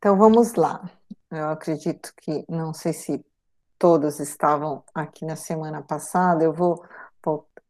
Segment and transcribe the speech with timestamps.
[0.00, 0.90] Então vamos lá.
[1.30, 3.22] Eu acredito que, não sei se
[3.78, 6.82] todos estavam aqui na semana passada, eu vou,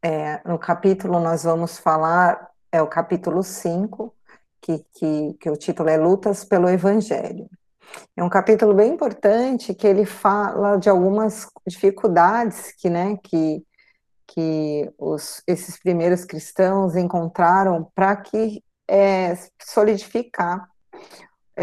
[0.01, 4.15] é, no capítulo nós vamos falar, é o capítulo 5,
[4.61, 7.49] que, que, que o título é Lutas pelo Evangelho.
[8.15, 13.61] É um capítulo bem importante que ele fala de algumas dificuldades que, né, que,
[14.25, 20.70] que os, esses primeiros cristãos encontraram para que é, solidificar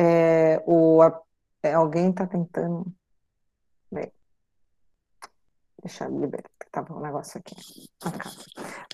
[0.00, 1.00] é, o,
[1.60, 2.86] é, alguém está tentando.
[3.90, 4.12] Bem,
[5.82, 7.56] deixa eu liberar, que um negócio aqui.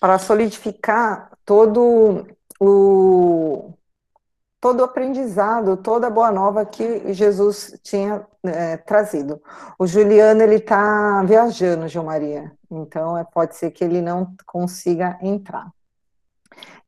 [0.00, 2.26] Para solidificar todo
[2.58, 3.74] o
[4.58, 9.42] todo o aprendizado, toda a boa nova que Jesus tinha é, trazido.
[9.78, 15.18] O Juliano ele está viajando, Gil Maria, então é, pode ser que ele não consiga
[15.20, 15.70] entrar.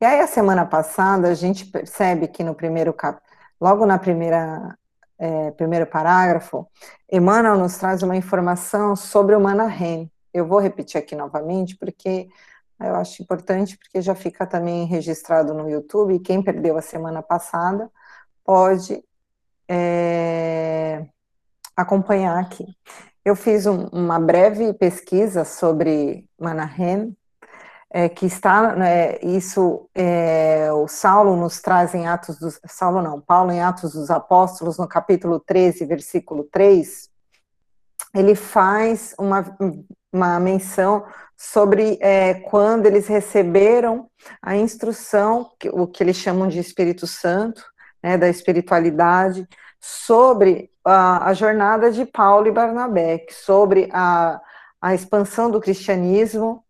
[0.01, 3.21] E aí a semana passada a gente percebe que no primeiro cap
[3.61, 4.77] logo na primeira
[5.19, 6.67] é, primeiro parágrafo,
[7.11, 10.11] Emmanuel nos traz uma informação sobre o Manahem.
[10.33, 12.29] Eu vou repetir aqui novamente, porque
[12.79, 17.23] eu acho importante, porque já fica também registrado no YouTube, e quem perdeu a semana
[17.23, 17.91] passada
[18.45, 19.03] pode
[19.69, 21.07] é,
[21.75, 22.67] acompanhar aqui.
[23.25, 27.17] Eu fiz um, uma breve pesquisa sobre Manahem,
[27.97, 33.23] é, que está, né, isso é, o Saulo nos traz em Atos dos, Saulo não,
[33.23, 37.09] Paulo em Atos dos Apóstolos, no capítulo 13, versículo 3,
[38.15, 39.57] ele faz uma,
[40.13, 41.07] uma menção
[41.39, 44.11] sobre é, quando eles receberam
[44.43, 47.65] a instrução, o que eles chamam de Espírito Santo,
[48.03, 49.49] né, da espiritualidade,
[49.81, 54.39] sobre a, a jornada de Paulo e Barnabé, sobre a,
[54.83, 56.63] a expansão do cristianismo,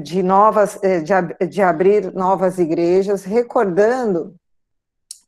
[0.00, 4.34] de novas, eh, de, de abrir novas igrejas, recordando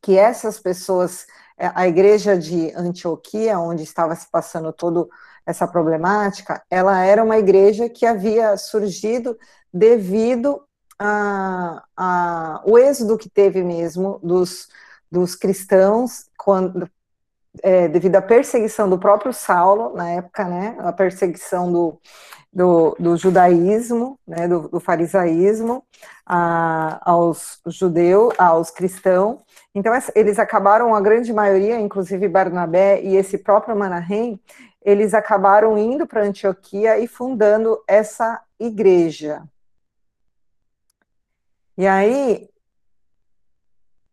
[0.02, 1.26] que essas pessoas,
[1.58, 5.06] eh, a igreja de Antioquia, onde estava se passando toda
[5.46, 9.38] essa problemática, ela era uma igreja que havia surgido
[9.72, 10.62] devido
[10.98, 14.68] a, a o êxodo que teve mesmo dos,
[15.10, 16.88] dos cristãos quando,
[17.62, 22.00] é, devido à perseguição do próprio Saulo, na época, né, a perseguição do,
[22.52, 25.84] do, do judaísmo, né, do, do farisaísmo,
[26.26, 29.40] a, aos judeus, aos cristãos.
[29.74, 34.40] Então, eles acabaram, a grande maioria, inclusive Barnabé e esse próprio Manahem,
[34.82, 39.42] eles acabaram indo para Antioquia e fundando essa igreja.
[41.76, 42.48] E aí,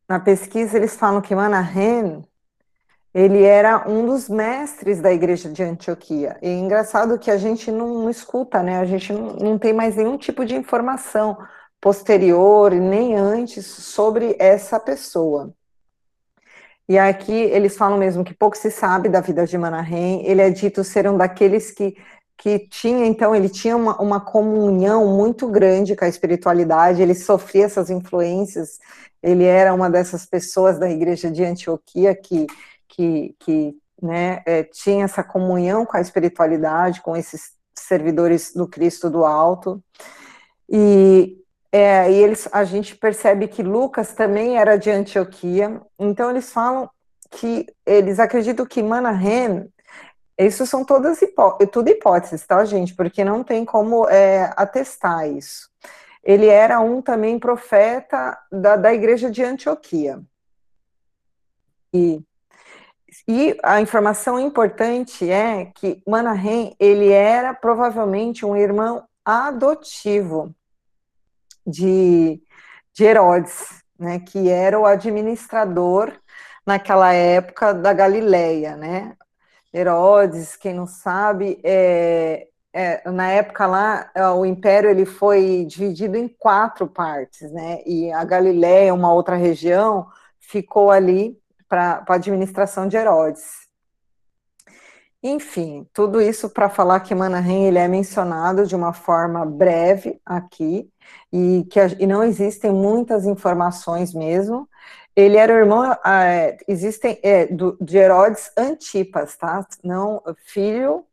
[0.08, 2.26] na pesquisa, eles falam que Manahem
[3.14, 6.38] ele era um dos mestres da igreja de Antioquia.
[6.42, 8.80] E é engraçado que a gente não, não escuta, né?
[8.80, 11.38] A gente não, não, tem mais nenhum tipo de informação
[11.80, 15.54] posterior, nem antes, sobre essa pessoa.
[16.88, 20.26] E aqui eles falam mesmo que pouco se sabe da vida de Manahem.
[20.26, 21.98] Ele é dito ser um daqueles que,
[22.38, 27.66] que tinha, então, ele tinha uma, uma comunhão muito grande com a espiritualidade, ele sofria
[27.66, 28.80] essas influências,
[29.22, 32.48] ele era uma dessas pessoas da igreja de Antioquia que
[32.92, 39.10] que, que né, é, tinha essa comunhão com a espiritualidade, com esses servidores do Cristo
[39.10, 39.82] do Alto.
[40.70, 41.38] E,
[41.72, 46.90] é, e eles, a gente percebe que Lucas também era de Antioquia, então eles falam
[47.30, 49.72] que eles acreditam que Manahem,
[50.38, 52.96] isso são todas hipó tudo hipóteses, tá, gente?
[52.96, 55.70] Porque não tem como é, atestar isso.
[56.24, 60.22] Ele era um também profeta da, da igreja de Antioquia.
[61.94, 62.22] E
[63.28, 70.54] e a informação importante é que Manahem, ele era provavelmente um irmão adotivo
[71.66, 72.42] de,
[72.94, 76.12] de Herodes, né, que era o administrador
[76.66, 79.16] naquela época da Galileia, né?
[79.74, 86.18] Herodes, quem não sabe, é, é, na época lá, é, o império ele foi dividido
[86.18, 87.82] em quatro partes, né?
[87.86, 90.08] E a Galileia, uma outra região,
[90.40, 91.41] ficou ali
[91.72, 93.62] para a administração de Herodes.
[95.24, 100.92] Enfim, tudo isso para falar que Manahem ele é mencionado de uma forma breve aqui
[101.32, 104.68] e que e não existem muitas informações mesmo.
[105.16, 109.66] Ele era o irmão, é, existem é, do, de Herodes Antipas, tá?
[109.82, 111.06] Não filho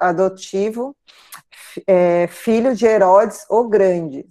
[0.00, 0.94] adotivo,
[1.86, 4.26] é, filho de Herodes o Grande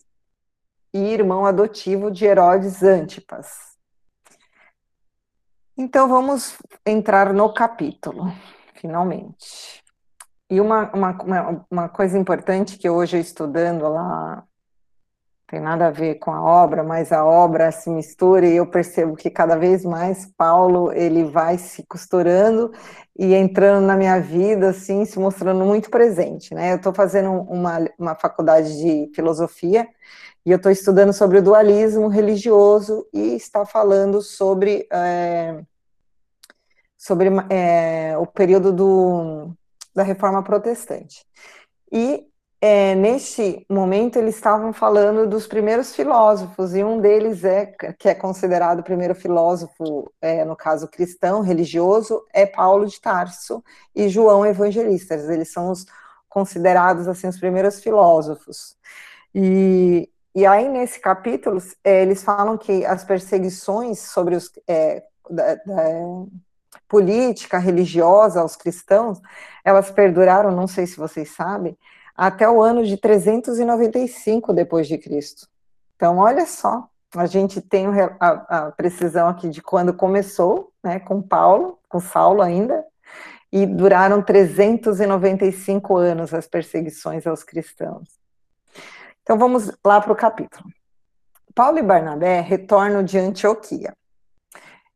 [0.94, 3.73] e irmão adotivo de Herodes Antipas.
[5.76, 6.56] Então vamos
[6.86, 8.32] entrar no capítulo,
[8.76, 9.84] finalmente.
[10.48, 14.44] E uma, uma, uma coisa importante que hoje eu estudando lá,
[15.48, 19.16] tem nada a ver com a obra, mas a obra se mistura e eu percebo
[19.16, 22.72] que cada vez mais Paulo ele vai se costurando
[23.18, 26.72] e entrando na minha vida, assim, se mostrando muito presente, né?
[26.72, 29.88] Eu estou fazendo uma, uma faculdade de filosofia
[30.46, 35.64] e eu estou estudando sobre o dualismo religioso e está falando sobre é,
[36.98, 39.54] sobre é, o período do,
[39.94, 41.26] da Reforma Protestante.
[41.92, 42.26] E
[42.62, 47.66] é, neste momento eles estavam falando dos primeiros filósofos, e um deles é,
[48.00, 53.62] que é considerado o primeiro filósofo, é, no caso cristão, religioso, é Paulo de Tarso
[53.94, 55.86] e João Evangelista, eles são os
[56.30, 58.78] considerados assim os primeiros filósofos.
[59.36, 66.26] E, e aí nesse capítulo eles falam que as perseguições sobre os é, da, da,
[66.88, 69.20] política religiosa aos cristãos,
[69.64, 71.78] elas perduraram, não sei se vocês sabem,
[72.16, 75.48] até o ano de 395 depois de Cristo.
[75.96, 81.22] Então, olha só, a gente tem a, a, precisão aqui de quando começou, né, com
[81.22, 82.86] Paulo, com Saulo ainda,
[83.52, 88.23] e duraram 395 anos as perseguições aos cristãos.
[89.24, 90.66] Então, vamos lá para o capítulo.
[91.56, 93.94] Paulo e Barnabé retornam de Antioquia.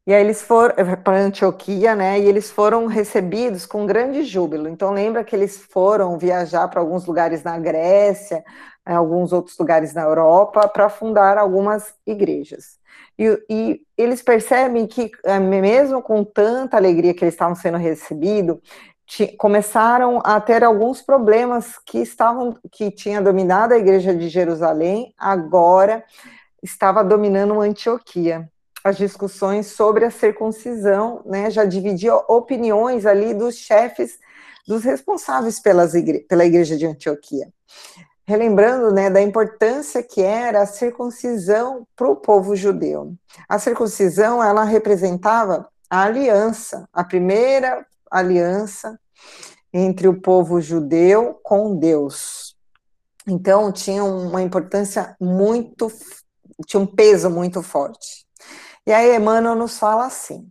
[0.06, 2.20] E aí eles foram eh, para Antioquia, né?
[2.20, 4.68] E eles foram recebidos com grande júbilo.
[4.70, 8.44] Então lembra que eles foram viajar para alguns lugares na Grécia,
[8.86, 12.80] eh, alguns outros lugares na Europa, para fundar algumas igrejas.
[13.20, 18.60] E, e, eles percebem que, eh, mesmo com tanta alegria que eles estavam sendo recebidos,
[19.38, 26.04] começaram a ter alguns problemas que estavam que tinha dominado a igreja de Jerusalém, agora
[26.62, 28.50] estava dominando Antioquia
[28.88, 34.18] as discussões sobre a circuncisão, né, já dividia opiniões ali dos chefes,
[34.66, 37.50] dos responsáveis pelas igre pela igreja de Antioquia.
[38.26, 43.14] Relembrando né, da importância que era a circuncisão para o povo judeu.
[43.48, 49.00] A circuncisão, ela representava a aliança, a primeira aliança
[49.74, 52.56] entre o povo judeu com Deus.
[53.28, 55.92] Então, tinha uma importância muito,
[56.66, 58.26] tinha um peso muito forte.
[58.86, 60.50] E aí Emmanuel nos fala assim: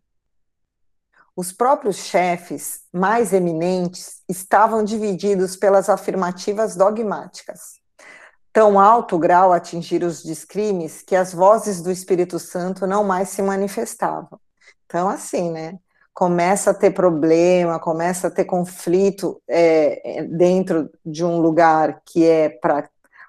[1.35, 7.81] os próprios chefes mais eminentes estavam divididos pelas afirmativas dogmáticas.
[8.53, 13.43] Tão alto grau atingiram os descrimes que as vozes do Espírito Santo não mais se
[13.43, 14.41] manifestavam.
[14.87, 15.79] Então, assim, né?
[16.17, 22.25] Começa a ter problema, começa a ter conflito é, é dentro de um lugar que
[22.25, 22.89] é para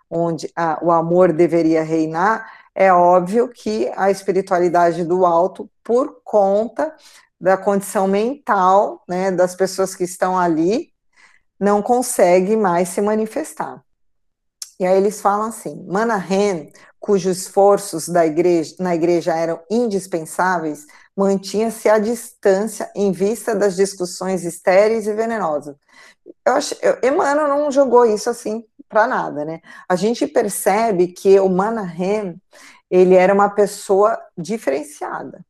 [0.09, 6.95] onde a, o amor deveria reinar, é óbvio que a espiritualidade do alto, por conta
[7.37, 10.93] da condição mental né, das pessoas que estão ali,
[11.59, 13.83] não consegue mais se manifestar.
[14.79, 20.85] E aí eles falam assim: Manahem, cujos esforços da igreja, na igreja eram indispensáveis,
[21.17, 25.75] mantinha-se à distância em vista das discussões estéreis e venenosas.
[26.45, 29.59] Eu acho, eu, Emmanuel não jogou isso assim para nada, né?
[29.89, 32.39] A gente percebe que o Manahem,
[32.89, 35.43] ele era uma pessoa diferenciada.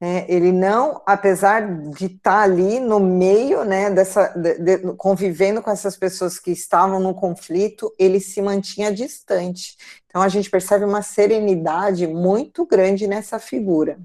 [0.00, 0.26] Né?
[0.28, 5.70] Ele não, apesar de estar tá ali no meio, né, dessa, de, de, convivendo com
[5.70, 9.76] essas pessoas que estavam no conflito, ele se mantinha distante.
[10.06, 13.98] Então a gente percebe uma serenidade muito grande nessa figura.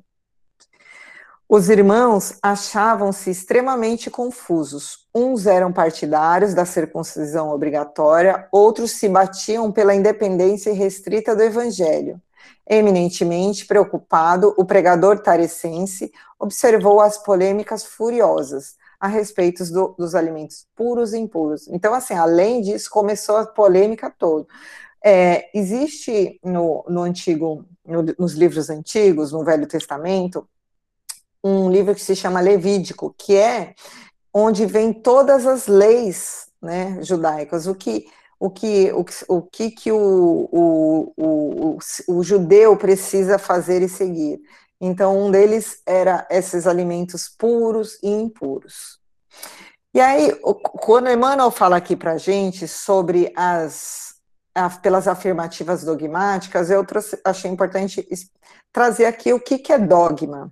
[1.51, 5.07] Os irmãos achavam-se extremamente confusos.
[5.15, 12.21] Uns eram partidários da circuncisão obrigatória, outros se batiam pela independência irrestrita do evangelho.
[12.69, 21.13] Eminentemente preocupado, o pregador tarecense observou as polêmicas furiosas a respeito do, dos alimentos puros
[21.13, 21.67] e impuros.
[21.69, 24.45] Então, assim, além disso, começou a polêmica toda.
[25.03, 30.47] É, existe no, no antigo, no, nos livros antigos, no Velho Testamento,
[31.43, 33.73] um livro que se chama Levídico, que é
[34.33, 38.07] onde vem todas as leis né, judaicas, o que
[38.39, 41.77] o que o, o que, que o, o, o,
[42.07, 44.39] o, judeu precisa fazer e seguir.
[44.79, 48.97] Então, um deles era esses alimentos puros e impuros.
[49.93, 54.07] E aí, quando Emmanuel fala aqui para gente sobre as
[54.81, 58.05] pelas afirmativas dogmáticas, eu trouxe, achei importante
[58.73, 60.51] trazer aqui o que, que é dogma.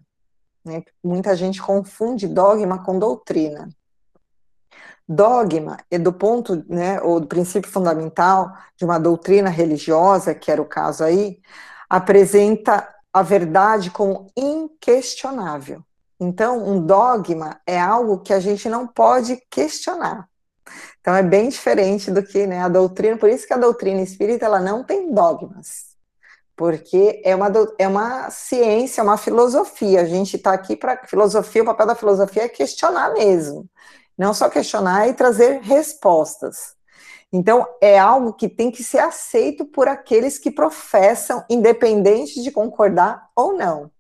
[0.68, 0.84] Né?
[1.04, 3.70] Muita gente confunde dogma com doutrina.
[5.08, 10.62] Dogma é do ponto, né, ou do princípio fundamental de uma doutrina religiosa, que era
[10.62, 11.40] o caso aí,
[11.90, 15.82] apresenta a verdade como inquestionável.
[16.20, 20.28] Então, um dogma é algo que a gente não pode questionar.
[21.00, 24.46] Então é bem diferente do que né, a doutrina, por isso que a doutrina espírita
[24.46, 25.87] ela não tem dogmas,
[26.58, 30.02] porque é uma, é uma ciência, uma filosofia.
[30.02, 33.70] A gente está aqui para filosofia, o papel da filosofia é questionar mesmo,
[34.18, 36.76] não só questionar e trazer respostas.
[37.32, 43.30] Então, é algo que tem que ser aceito por aqueles que professam, independente de concordar
[43.36, 43.92] ou não.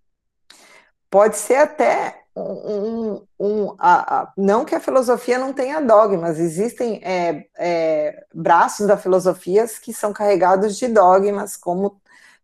[1.11, 7.01] Pode ser até um, um a, a, não que a filosofia não tenha dogmas, existem
[7.03, 11.99] é, é, braços da filosofia que são carregados de dogmas, como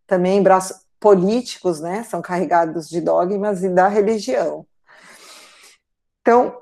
[0.07, 4.65] também braços políticos, né, são carregados de dogmas e da religião.
[6.21, 6.57] Então,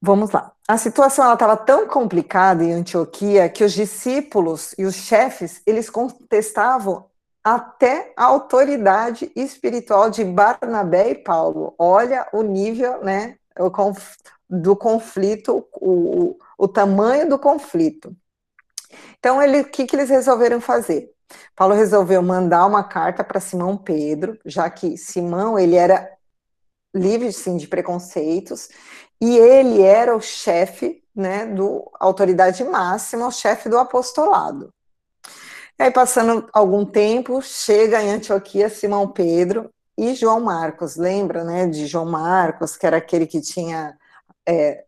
[0.00, 0.52] vamos lá.
[0.66, 7.10] A situação estava tão complicada em Antioquia que os discípulos e os chefes eles contestavam
[7.44, 11.74] até a autoridade espiritual de Barnabé e Paulo.
[11.78, 13.36] Olha o nível, né,
[14.48, 18.16] do conflito, o, o tamanho do conflito.
[19.18, 21.13] Então, ele, o que, que eles resolveram fazer?
[21.56, 26.10] Paulo resolveu mandar uma carta para Simão Pedro, já que Simão ele era
[26.94, 28.68] livre sim de preconceitos
[29.20, 34.72] e ele era o chefe, né, do autoridade máxima, o chefe do apostolado.
[35.78, 40.96] E aí, passando algum tempo, chega em Antioquia Simão Pedro e João Marcos.
[40.96, 43.96] Lembra, né, de João Marcos, que era aquele que tinha.
[44.46, 44.84] É,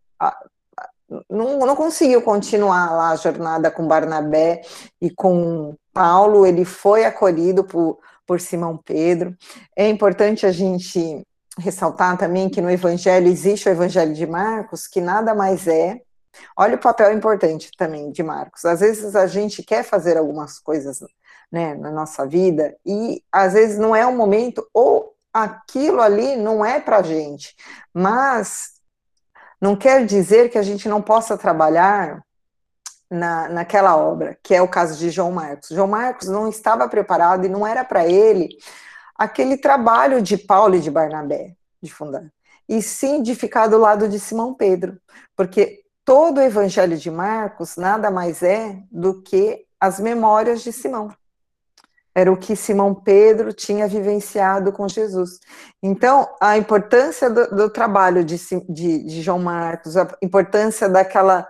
[1.28, 4.62] não, não conseguiu continuar lá a jornada com Barnabé
[5.00, 9.34] e com Paulo, ele foi acolhido por, por Simão Pedro.
[9.74, 11.22] É importante a gente
[11.58, 16.00] ressaltar também que no Evangelho existe o Evangelho de Marcos, que nada mais é
[16.56, 18.64] Olha o papel importante também de Marcos.
[18.64, 21.00] Às vezes a gente quer fazer algumas coisas
[21.50, 26.64] né, na nossa vida e às vezes não é o momento, ou aquilo ali não
[26.64, 27.54] é para a gente,
[27.92, 28.75] mas
[29.66, 32.22] não quer dizer que a gente não possa trabalhar
[33.10, 35.70] na, naquela obra, que é o caso de João Marcos.
[35.70, 38.48] João Marcos não estava preparado e não era para ele
[39.16, 42.30] aquele trabalho de Paulo e de Barnabé de fundar,
[42.68, 45.00] e sim de ficar do lado de Simão Pedro,
[45.34, 51.10] porque todo o Evangelho de Marcos nada mais é do que as memórias de Simão.
[52.16, 55.38] Era o que Simão Pedro tinha vivenciado com Jesus.
[55.82, 58.38] Então, a importância do, do trabalho de,
[58.70, 61.46] de, de, João Marcos, a importância daquela,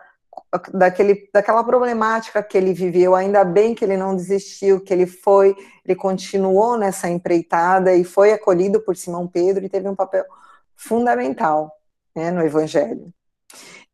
[0.74, 5.54] daquele, daquela problemática que ele viveu, ainda bem que ele não desistiu, que ele foi,
[5.84, 10.24] ele continuou nessa empreitada e foi acolhido por Simão Pedro e teve um papel
[10.74, 11.70] fundamental
[12.12, 13.14] né, no Evangelho.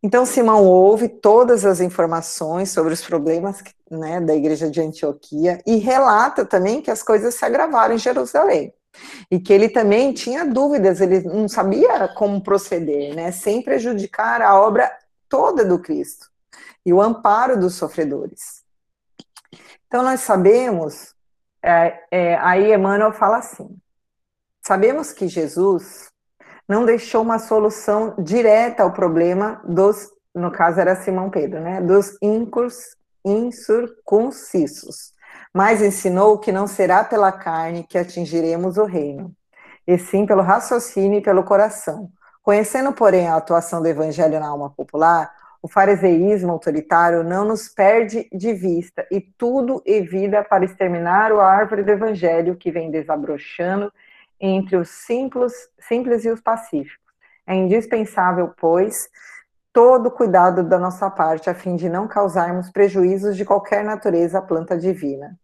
[0.03, 5.77] Então, Simão ouve todas as informações sobre os problemas né, da igreja de Antioquia e
[5.77, 8.75] relata também que as coisas se agravaram em Jerusalém.
[9.31, 14.61] E que ele também tinha dúvidas, ele não sabia como proceder, né, sem prejudicar a
[14.61, 14.91] obra
[15.29, 16.29] toda do Cristo
[16.85, 18.65] e o amparo dos sofredores.
[19.87, 21.15] Então, nós sabemos,
[21.63, 23.79] é, é, aí Emmanuel fala assim:
[24.61, 26.12] sabemos que Jesus
[26.73, 32.17] não deixou uma solução direta ao problema dos, no caso era Simão Pedro, né, dos
[32.23, 35.13] incurs, incircuncisos,
[35.53, 39.35] mas ensinou que não será pela carne que atingiremos o reino,
[39.87, 42.09] e sim pelo raciocínio e pelo coração.
[42.43, 48.27] Conhecendo, porém, a atuação do evangelho na alma popular, o fariseísmo autoritário não nos perde
[48.33, 53.93] de vista e tudo evita para exterminar a árvore do evangelho que vem desabrochando
[54.43, 57.01] entre os simples, simples e os pacíficos.
[57.47, 59.09] É indispensável, pois,
[59.73, 64.43] todo cuidado da nossa parte a fim de não causarmos prejuízos de qualquer natureza à
[64.43, 65.39] planta divina.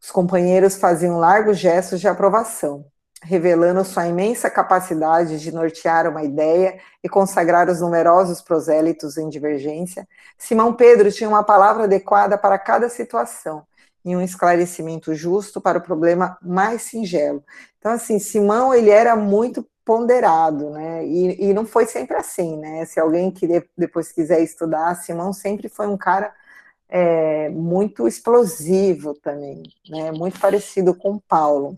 [0.00, 2.84] Os companheiros faziam largos gestos de aprovação,
[3.22, 10.06] revelando sua imensa capacidade de nortear uma ideia e consagrar os numerosos prosélitos em divergência.
[10.36, 13.66] Simão Pedro tinha uma palavra adequada para cada situação
[14.04, 17.42] e um esclarecimento justo para o problema mais singelo.
[17.78, 22.86] Então, assim, Simão, ele era muito ponderado, né, e, e não foi sempre assim, né,
[22.86, 23.46] se alguém que
[23.76, 26.32] depois quiser estudar, Simão sempre foi um cara
[26.88, 31.76] é, muito explosivo também, né, muito parecido com Paulo,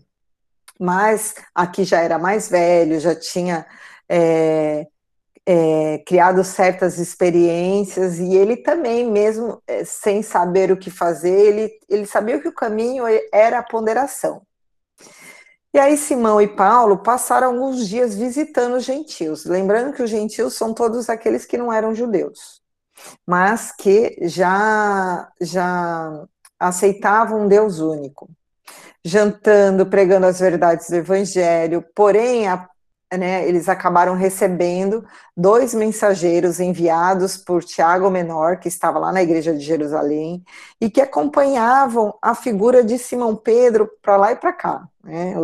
[0.79, 3.65] mas aqui já era mais velho, já tinha
[4.07, 4.87] é,
[5.49, 11.71] é, criado certas experiências e ele também, mesmo é, sem saber o que fazer, ele,
[11.87, 14.41] ele sabia que o caminho era a ponderação.
[15.73, 20.53] E aí Simão e Paulo passaram alguns dias visitando os gentios, lembrando que os gentios
[20.53, 22.61] são todos aqueles que não eram judeus,
[23.25, 26.25] mas que já já
[26.59, 28.29] aceitavam um Deus único,
[29.05, 32.47] jantando, pregando as verdades do evangelho, porém
[33.15, 39.53] né, eles acabaram recebendo dois mensageiros enviados por Tiago Menor, que estava lá na igreja
[39.53, 40.43] de Jerusalém,
[40.81, 44.87] e que acompanhavam a figura de Simão Pedro para lá e para cá.
[45.03, 45.35] Né?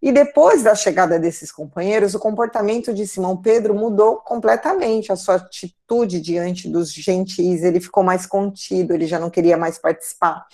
[0.00, 5.34] E depois da chegada desses companheiros, o comportamento de Simão Pedro mudou completamente, a sua
[5.34, 10.46] atitude diante dos gentis, ele ficou mais contido, ele já não queria mais participar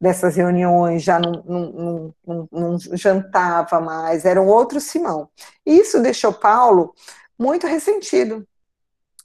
[0.00, 5.28] dessas reuniões, já não, não, não, não, jantava mais, era um outro Simão.
[5.64, 6.94] Isso deixou Paulo
[7.38, 8.46] muito ressentido.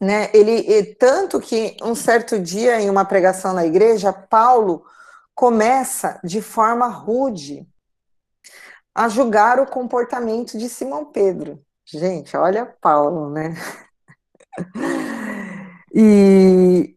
[0.01, 0.29] Né?
[0.33, 4.85] Ele, tanto que um certo dia, em uma pregação na igreja, Paulo
[5.33, 7.65] começa de forma rude
[8.93, 11.61] a julgar o comportamento de Simão Pedro.
[11.85, 13.55] Gente, olha Paulo, né?
[15.97, 16.94] E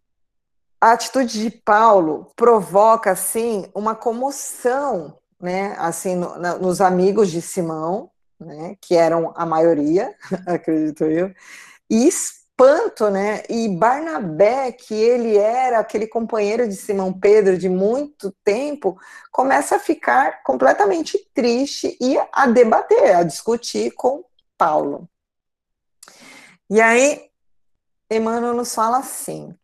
[0.80, 7.42] a atitude de Paulo provoca assim uma comoção, né, assim no, na, nos amigos de
[7.42, 10.14] Simão, né, que eram a maioria,
[10.46, 11.32] acredito eu,
[11.90, 13.42] e espanto, né?
[13.48, 18.98] E Barnabé, que ele era aquele companheiro de Simão Pedro de muito tempo,
[19.30, 24.24] começa a ficar completamente triste e a debater, a discutir com
[24.56, 25.08] Paulo.
[26.68, 27.30] E aí
[28.10, 29.54] Emmanuel nos fala assim: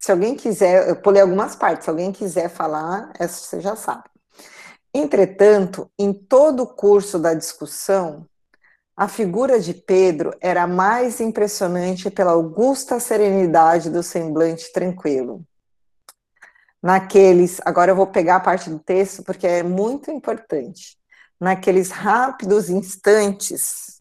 [0.00, 4.04] se alguém quiser, eu pulei algumas partes, se alguém quiser falar, essa você já sabe.
[4.94, 8.26] Entretanto, em todo o curso da discussão,
[8.96, 15.44] a figura de Pedro era mais impressionante pela augusta serenidade do semblante tranquilo.
[16.82, 20.98] Naqueles, agora eu vou pegar a parte do texto porque é muito importante.
[21.38, 23.99] Naqueles rápidos instantes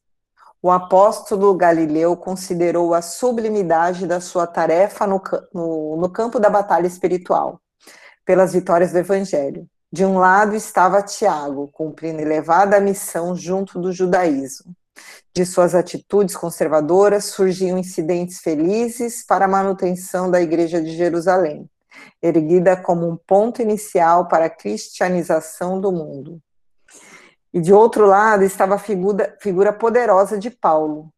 [0.61, 5.21] o apóstolo Galileu considerou a sublimidade da sua tarefa no,
[5.53, 7.61] no, no campo da batalha espiritual,
[8.25, 9.65] pelas vitórias do Evangelho.
[9.91, 14.75] De um lado estava Tiago, cumprindo elevada missão junto do judaísmo.
[15.33, 21.69] De suas atitudes conservadoras surgiam incidentes felizes para a manutenção da Igreja de Jerusalém,
[22.21, 26.41] erguida como um ponto inicial para a cristianização do mundo.
[27.53, 31.11] E de outro lado estava a figura, figura poderosa de Paulo,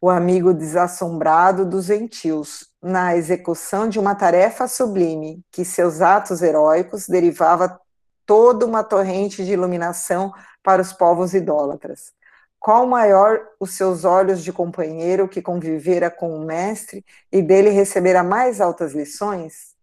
[0.00, 7.06] o amigo desassombrado dos gentios, na execução de uma tarefa sublime, que seus atos heróicos
[7.06, 7.78] derivava
[8.24, 12.12] toda uma torrente de iluminação para os povos idólatras.
[12.58, 18.22] Qual maior os seus olhos de companheiro que convivera com o mestre e dele recebera
[18.22, 19.74] mais altas lições?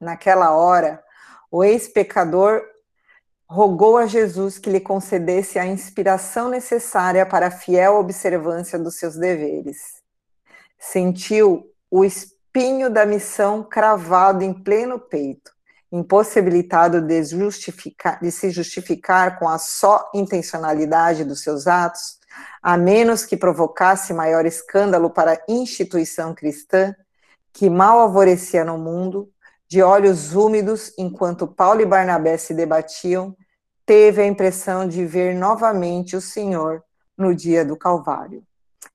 [0.00, 1.02] Naquela hora,
[1.50, 2.62] o ex-pecador
[3.52, 9.14] rogou a Jesus que lhe concedesse a inspiração necessária para a fiel observância dos seus
[9.14, 9.76] deveres.
[10.78, 15.52] Sentiu o espinho da missão cravado em pleno peito,
[15.92, 22.18] impossibilitado de, de se justificar com a só intencionalidade dos seus atos,
[22.62, 26.96] a menos que provocasse maior escândalo para a instituição cristã,
[27.52, 29.30] que mal alvorecia no mundo,
[29.68, 33.36] de olhos úmidos, enquanto Paulo e Barnabé se debatiam,
[33.84, 36.82] teve a impressão de ver novamente o Senhor
[37.16, 38.42] no dia do Calvário.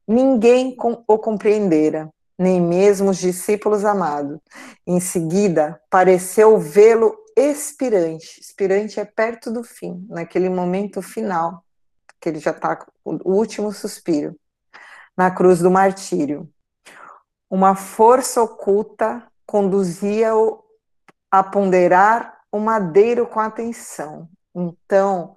[0.07, 0.75] Ninguém
[1.07, 4.39] o compreendera, nem mesmo os discípulos amados.
[4.85, 8.39] Em seguida, pareceu vê-lo expirante.
[8.39, 11.63] Expirante é perto do fim, naquele momento final,
[12.19, 12.89] que ele já está com
[13.23, 14.35] o último suspiro,
[15.15, 16.49] na cruz do martírio.
[17.49, 20.63] Uma força oculta conduzia-o
[21.29, 24.27] a ponderar o madeiro com atenção,
[24.59, 25.35] então,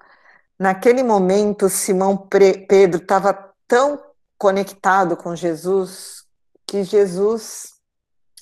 [0.58, 4.02] naquele momento, Simão Pedro estava tão
[4.38, 6.24] conectado com Jesus
[6.66, 7.74] que Jesus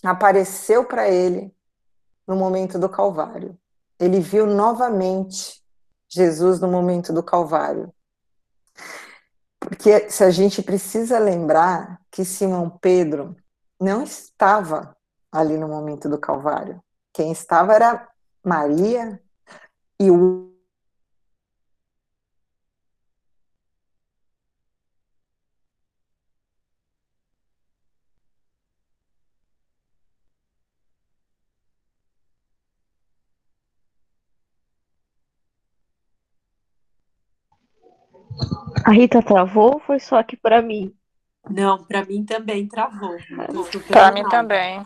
[0.05, 1.53] apareceu para ele
[2.25, 3.59] no momento do Calvário.
[3.99, 5.61] Ele viu novamente
[6.09, 7.93] Jesus no momento do Calvário.
[9.59, 13.37] Porque se a gente precisa lembrar que Simão Pedro
[13.81, 14.97] não estava
[15.33, 16.81] ali no momento do Calvário.
[17.13, 18.09] Quem estava era
[18.45, 19.21] Maria
[20.01, 20.48] e o
[38.89, 40.97] A Rita travou ou foi só aqui para mim?
[41.51, 43.19] Não, para mim também travou.
[43.87, 44.83] Para mim também.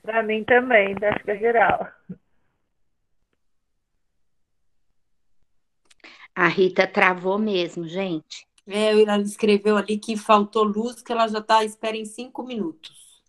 [0.00, 1.88] Para mim também, acho que é geral.
[6.32, 8.46] A Rita travou mesmo, gente.
[8.68, 12.44] É, ela escreveu ali que faltou luz, que ela já está à espera em cinco
[12.44, 13.24] minutos.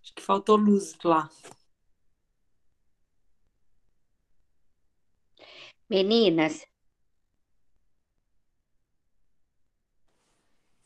[0.00, 1.28] Acho que faltou luz lá.
[5.88, 6.66] Meninas.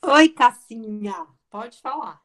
[0.05, 2.21] Oi, Cassinha, pode falar.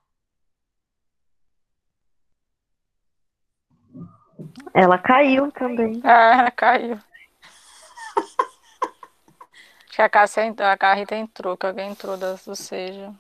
[4.74, 6.02] Ela caiu também.
[6.04, 6.96] Ah, ela caiu.
[9.88, 13.14] Acho que a, Cássia, a Carrita entrou, que alguém entrou, do seja.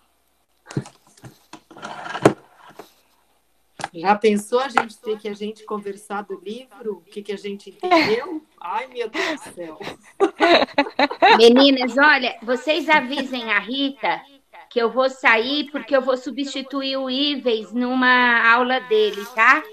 [4.01, 6.97] Já pensou a gente ter que a gente conversar do livro?
[6.97, 8.41] O que, que a gente entendeu?
[8.59, 9.79] Ai, meu Deus do céu.
[11.37, 14.21] Meninas, olha, vocês avisem a Rita
[14.69, 19.63] que eu vou sair porque eu vou substituir o Ives numa aula dele, tá?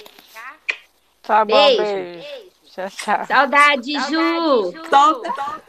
[1.22, 1.82] Tá bom, Beijo.
[1.82, 2.44] beijo.
[2.66, 3.26] Tchau, tchau.
[3.26, 4.88] Saudade, Ju.
[4.90, 5.62] Solta.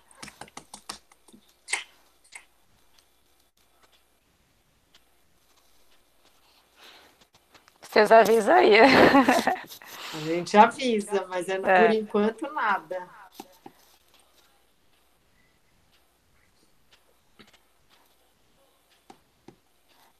[7.93, 8.79] Vocês avisam aí.
[8.79, 11.86] A gente avisa, mas é, É.
[11.86, 13.08] por enquanto nada.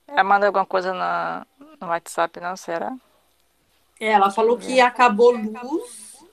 [0.07, 1.47] Ela manda alguma coisa na,
[1.81, 2.55] no WhatsApp, não?
[2.55, 2.95] Será?
[3.99, 6.23] É, Ela falou que acabou luz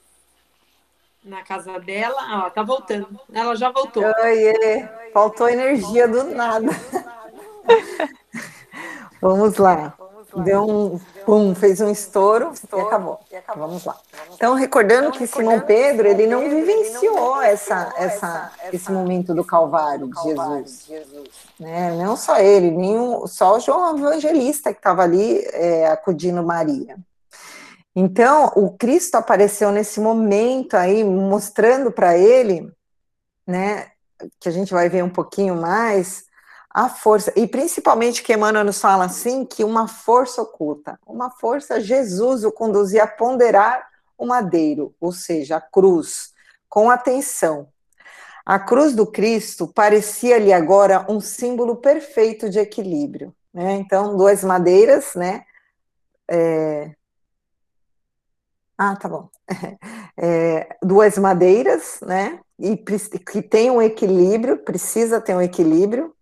[1.24, 2.20] na casa dela.
[2.20, 3.18] Ah, ó, tá voltando.
[3.32, 4.02] Ela já voltou.
[4.04, 6.68] Oiê, faltou energia do nada.
[9.22, 9.96] Vamos lá.
[10.36, 13.20] Deu um pum, fez um estouro e acabou.
[13.56, 13.96] Vamos lá.
[14.34, 20.22] Então, recordando que Simão Pedro, ele não vivenciou essa, essa, esse momento do Calvário de
[20.22, 20.90] Jesus.
[21.58, 21.92] Né?
[21.96, 26.96] Não só ele, nem o, só o João Evangelista que estava ali é, acudindo Maria.
[27.94, 32.72] Então, o Cristo apareceu nesse momento aí, mostrando para ele,
[33.46, 33.88] né,
[34.38, 36.24] que a gente vai ver um pouquinho mais,
[36.72, 41.80] a força, e principalmente que Emmanuel nos fala assim, que uma força oculta, uma força,
[41.80, 46.32] Jesus o conduzia a ponderar o madeiro, ou seja, a cruz,
[46.68, 47.68] com atenção.
[48.46, 53.72] A cruz do Cristo parecia-lhe agora um símbolo perfeito de equilíbrio, né?
[53.74, 55.44] Então, duas madeiras, né?
[56.30, 56.94] É...
[58.78, 59.28] Ah, tá bom.
[60.22, 62.40] É, duas madeiras, né?
[62.58, 66.14] E que tem um equilíbrio, precisa ter um equilíbrio,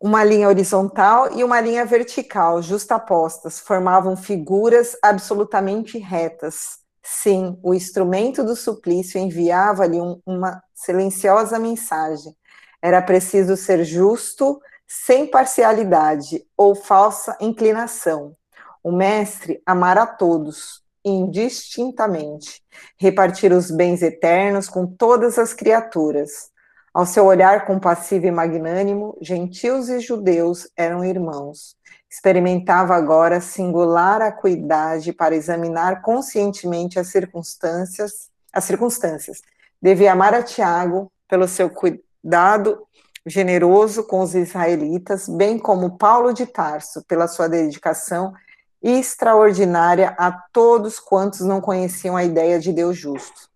[0.00, 6.78] uma linha horizontal e uma linha vertical, justapostas, formavam figuras absolutamente retas.
[7.02, 12.34] Sim, o instrumento do suplício enviava-lhe um, uma silenciosa mensagem.
[12.82, 18.36] Era preciso ser justo, sem parcialidade ou falsa inclinação.
[18.82, 22.62] O mestre amar a todos, indistintamente,
[22.98, 26.50] repartir os bens eternos com todas as criaturas.
[26.94, 31.76] Ao seu olhar compassivo e magnânimo, gentios e judeus eram irmãos.
[32.08, 39.42] Experimentava agora singular acuidade para examinar conscientemente as circunstâncias, as circunstâncias.
[39.82, 42.86] Devia amar a Tiago pelo seu cuidado
[43.26, 48.32] generoso com os israelitas, bem como Paulo de Tarso pela sua dedicação
[48.80, 53.50] extraordinária a todos quantos não conheciam a ideia de Deus justo.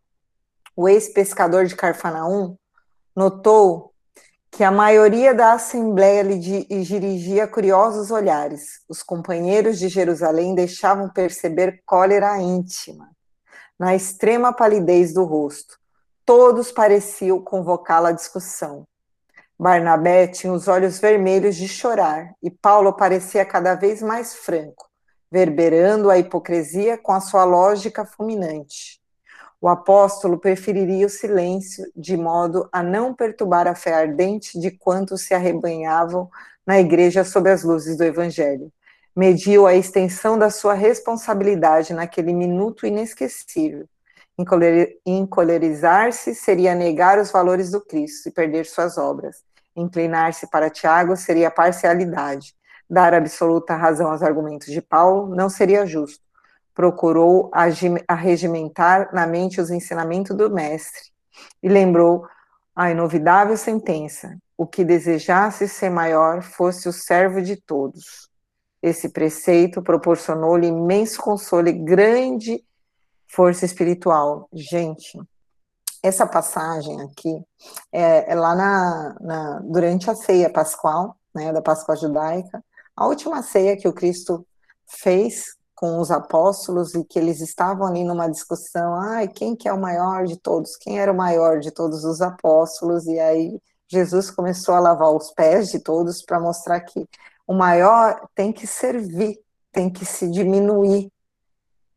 [0.74, 2.56] O ex-pescador de Carfanaum
[3.18, 3.92] notou
[4.48, 8.80] que a maioria da assembleia lhe dirigia curiosos olhares.
[8.88, 13.10] Os companheiros de Jerusalém deixavam perceber cólera íntima
[13.76, 15.78] na extrema palidez do rosto.
[16.24, 18.86] Todos pareciam convocá-la à discussão.
[19.58, 24.88] Barnabé tinha os olhos vermelhos de chorar e Paulo parecia cada vez mais franco,
[25.28, 28.97] verberando a hipocrisia com a sua lógica fulminante.
[29.60, 35.22] O apóstolo preferiria o silêncio, de modo a não perturbar a fé ardente de quantos
[35.22, 36.30] se arrebanhavam
[36.64, 38.72] na igreja sob as luzes do Evangelho.
[39.16, 43.88] Mediu a extensão da sua responsabilidade naquele minuto inesquecível.
[45.04, 49.42] Encolerizar-se seria negar os valores do Cristo e perder suas obras.
[49.74, 52.54] Inclinar-se para Tiago seria parcialidade.
[52.88, 56.27] Dar absoluta razão aos argumentos de Paulo não seria justo
[56.78, 57.50] procurou
[58.06, 61.10] arregimentar na mente os ensinamentos do mestre
[61.60, 62.24] e lembrou
[62.72, 68.28] a inovidável sentença: o que desejasse ser maior fosse o servo de todos.
[68.80, 72.64] Esse preceito proporcionou-lhe imenso consolo e grande
[73.26, 74.48] força espiritual.
[74.52, 75.18] Gente,
[76.00, 77.42] essa passagem aqui
[77.90, 82.64] é, é lá na, na, durante a ceia pascual, né, da Páscoa judaica,
[82.94, 84.46] a última ceia que o Cristo
[84.86, 89.72] fez com os apóstolos e que eles estavam ali numa discussão, ai, quem que é
[89.72, 90.76] o maior de todos?
[90.76, 93.06] Quem era o maior de todos os apóstolos?
[93.06, 97.08] E aí Jesus começou a lavar os pés de todos para mostrar que
[97.46, 99.38] o maior tem que servir,
[99.70, 101.12] tem que se diminuir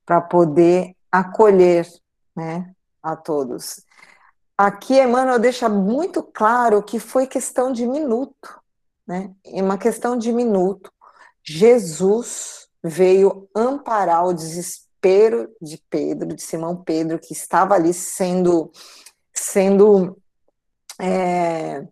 [0.05, 1.87] para poder acolher,
[2.35, 3.83] né, a todos.
[4.55, 8.61] aqui Emmanuel deixa muito claro que foi questão de minuto,
[9.07, 9.33] né?
[9.43, 10.91] Em uma questão de minuto,
[11.43, 18.71] Jesus veio amparar o desespero de Pedro, de Simão Pedro, que estava ali sendo,
[19.33, 20.17] sendo
[20.99, 21.85] é,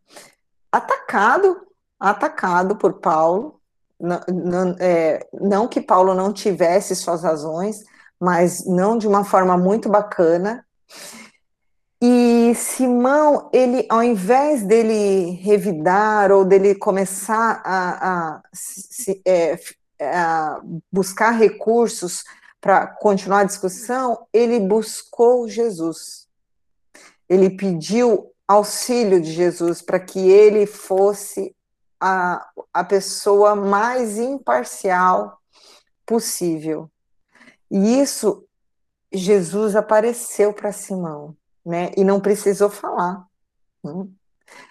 [0.71, 1.58] atacado,
[1.99, 3.60] atacado por Paulo.
[3.99, 7.84] Não, não, é, não que Paulo não tivesse suas razões,
[8.19, 10.65] mas não de uma forma muito bacana.
[12.02, 19.60] E Simão, ele, ao invés dele revidar ou dele começar a, a, se, é,
[20.91, 22.23] buscar recursos
[22.62, 26.27] para continuar a discussão, ele buscou Jesus.
[27.27, 31.55] Ele pediu auxílio de Jesus para que ele fosse
[31.99, 35.39] a, a pessoa mais imparcial
[36.05, 36.89] possível.
[37.69, 38.45] E isso,
[39.12, 41.35] Jesus apareceu para Simão
[41.65, 41.91] né?
[41.95, 43.25] E não precisou falar.
[43.83, 44.07] Né?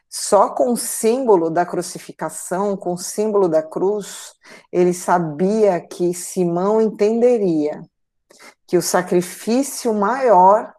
[0.08, 4.32] Só com o símbolo da crucificação, com o símbolo da cruz,
[4.72, 7.82] ele sabia que Simão entenderia
[8.66, 10.74] que o sacrifício maior,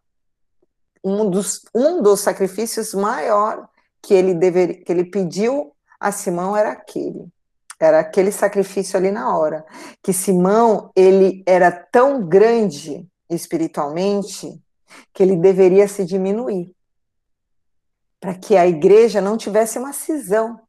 [1.04, 3.68] um dos, um dos sacrifícios maior
[4.02, 4.34] que ele
[4.84, 7.28] que ele pediu a Simão era aquele.
[7.80, 9.66] Era aquele sacrifício ali na hora.
[10.04, 14.62] Que Simão, ele era tão grande espiritualmente
[15.14, 16.74] que ele deveria se diminuir,
[18.20, 20.60] para que a igreja não tivesse uma cisão,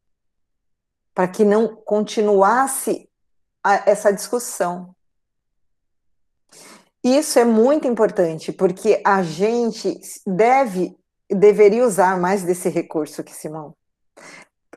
[1.14, 3.08] para que não continuasse
[3.62, 4.94] a, essa discussão.
[7.02, 10.96] Isso é muito importante, porque a gente deve,
[11.30, 13.74] deveria usar mais desse recurso que Simão.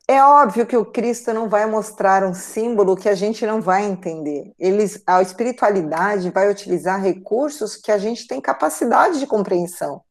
[0.08, 3.86] É óbvio que o Cristo não vai mostrar um símbolo que a gente não vai
[3.86, 4.54] entender.
[4.60, 10.02] Eles, a espiritualidade vai utilizar recursos que a gente tem capacidade de compreensão.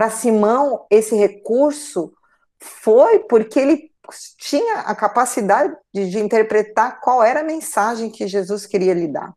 [0.00, 2.10] Para Simão, esse recurso
[2.58, 3.90] foi porque ele
[4.38, 9.34] tinha a capacidade de, de interpretar qual era a mensagem que Jesus queria lhe dar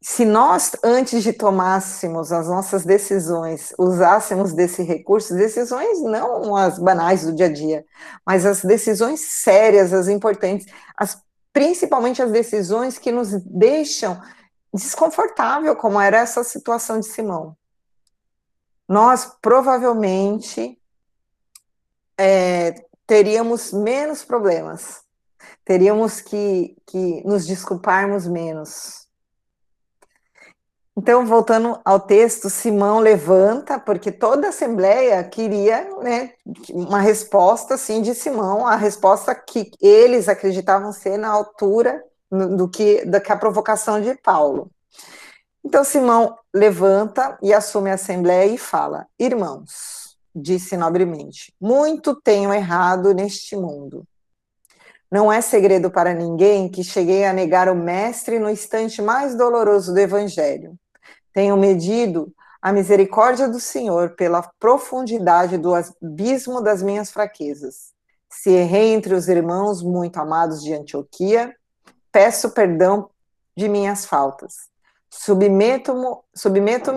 [0.00, 7.24] se nós, antes de tomássemos as nossas decisões, usássemos desse recurso, decisões não as banais
[7.24, 7.84] do dia a dia,
[8.24, 11.20] mas as decisões sérias, as importantes, as,
[11.52, 14.22] principalmente as decisões que nos deixam
[14.72, 17.57] desconfortável, como era essa situação de Simão.
[18.88, 20.80] Nós provavelmente
[22.16, 22.74] é,
[23.06, 25.02] teríamos menos problemas,
[25.64, 29.08] teríamos que, que nos desculparmos menos
[30.98, 36.32] então, voltando ao texto, Simão levanta, porque toda a Assembleia queria né,
[36.72, 43.04] uma resposta assim, de Simão, a resposta que eles acreditavam ser na altura do que,
[43.04, 44.72] do que a provocação de Paulo.
[45.64, 53.12] Então, Simão levanta e assume a Assembleia e fala: Irmãos, disse nobremente, muito tenho errado
[53.12, 54.04] neste mundo.
[55.10, 59.92] Não é segredo para ninguém que cheguei a negar o Mestre no instante mais doloroso
[59.92, 60.78] do Evangelho
[61.38, 67.92] tenho medido a misericórdia do Senhor pela profundidade do abismo das minhas fraquezas.
[68.28, 71.54] Se errei entre os irmãos muito amados de Antioquia,
[72.10, 73.08] peço perdão
[73.56, 74.68] de minhas faltas.
[75.10, 76.92] Submeto-me submeto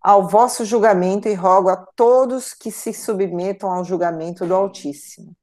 [0.00, 5.34] ao vosso julgamento e rogo a todos que se submetam ao julgamento do Altíssimo.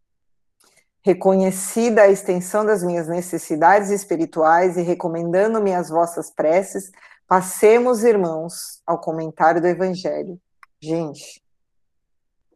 [1.02, 6.92] Reconhecida a extensão das minhas necessidades espirituais e recomendando-me as vossas preces,
[7.30, 10.42] Passemos, irmãos, ao comentário do Evangelho.
[10.82, 11.44] Gente,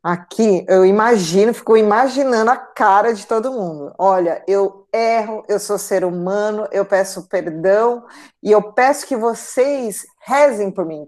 [0.04, 3.96] aqui eu imagino, fico imaginando a cara de todo mundo.
[3.98, 8.06] Olha, eu erro, eu sou ser humano, eu peço perdão
[8.42, 11.08] e eu peço que vocês rezem por mim,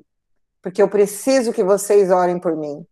[0.62, 2.86] porque eu preciso que vocês orem por mim.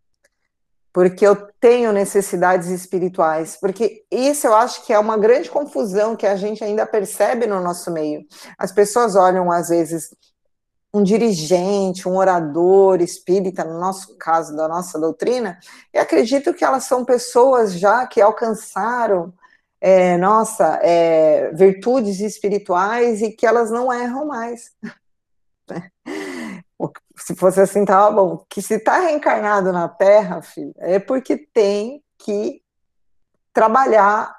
[0.91, 6.27] Porque eu tenho necessidades espirituais, porque isso eu acho que é uma grande confusão que
[6.27, 8.21] a gente ainda percebe no nosso meio.
[8.59, 10.09] As pessoas olham, às vezes,
[10.93, 15.59] um dirigente, um orador espírita, no nosso caso, da nossa doutrina,
[15.91, 19.33] e acredito que elas são pessoas já que alcançaram,
[19.81, 24.71] é, nossa, é, virtudes espirituais e que elas não erram mais.
[27.15, 28.45] Se fosse assim, tava bom.
[28.49, 32.61] Que se está reencarnado na Terra, filho, é porque tem que
[33.53, 34.35] trabalhar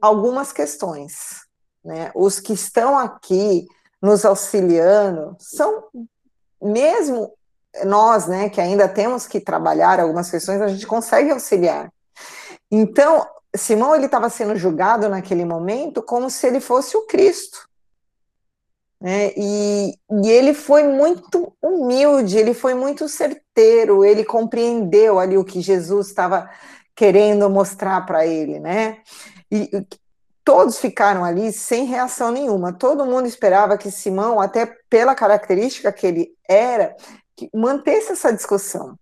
[0.00, 1.46] algumas questões.
[1.84, 2.10] Né?
[2.14, 3.66] Os que estão aqui
[4.06, 5.84] nos auxiliando, são
[6.62, 7.32] mesmo
[7.84, 11.92] nós, né, que ainda temos que trabalhar algumas questões, a gente consegue auxiliar.
[12.70, 17.68] Então, Simão ele estava sendo julgado naquele momento como se ele fosse o Cristo.
[19.00, 19.32] né?
[19.36, 25.60] E, e ele foi muito humilde, ele foi muito certeiro, ele compreendeu ali o que
[25.60, 26.48] Jesus estava
[26.94, 28.98] querendo mostrar para ele, né?
[29.50, 29.70] E
[30.46, 32.72] todos ficaram ali sem reação nenhuma.
[32.72, 36.96] Todo mundo esperava que Simão, até pela característica que ele era,
[37.34, 38.96] que mantesse essa discussão.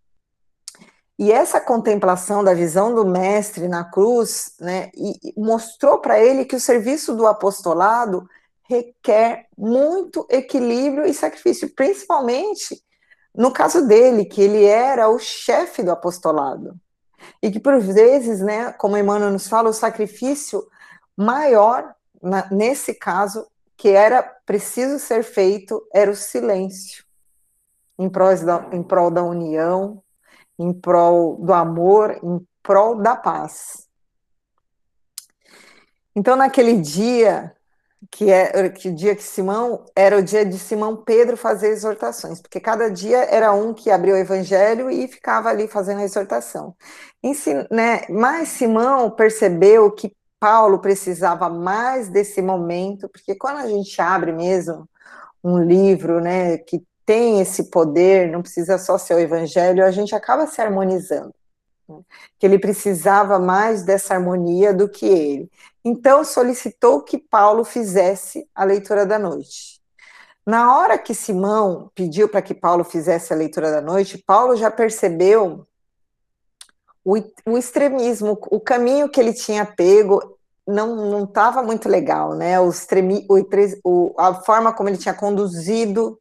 [1.19, 4.91] E essa contemplação da visão do mestre na cruz, né,
[5.37, 8.27] mostrou para ele que o serviço do apostolado
[8.67, 12.83] requer muito equilíbrio e sacrifício, principalmente
[13.35, 16.75] no caso dele, que ele era o chefe do apostolado.
[17.43, 20.67] E que por vezes, né, como Emmanuel nos fala, o sacrifício
[21.17, 23.47] maior na, nesse caso
[23.77, 27.05] que era preciso ser feito era o silêncio
[27.99, 30.03] em prol da, em prol da união,
[30.59, 33.89] em prol do amor, em prol da paz.
[36.17, 37.55] Então, naquele dia,
[38.11, 42.61] que é que dia que Simão era o dia de Simão Pedro fazer exortações, porque
[42.61, 46.77] cada dia era um que abria o evangelho e ficava ali fazendo a exortação.
[47.23, 50.15] Ensin, né, mas Simão percebeu que
[50.45, 54.87] Paulo precisava mais desse momento, porque quando a gente abre mesmo
[55.43, 60.15] um livro, né, que tem esse poder, não precisa só ser o evangelho, a gente
[60.15, 61.35] acaba se harmonizando.
[61.89, 61.99] Né?
[62.39, 65.51] Que ele precisava mais dessa harmonia do que ele.
[65.83, 69.81] Então solicitou que Paulo fizesse a leitura da noite.
[70.45, 74.71] Na hora que Simão pediu para que Paulo fizesse a leitura da noite, Paulo já
[74.71, 75.67] percebeu
[77.03, 77.15] o,
[77.47, 80.34] o extremismo, o caminho que ele tinha pego
[80.67, 82.59] não estava muito legal, né?
[82.61, 83.39] O, extremi, o,
[83.85, 86.19] o, a forma como ele tinha conduzido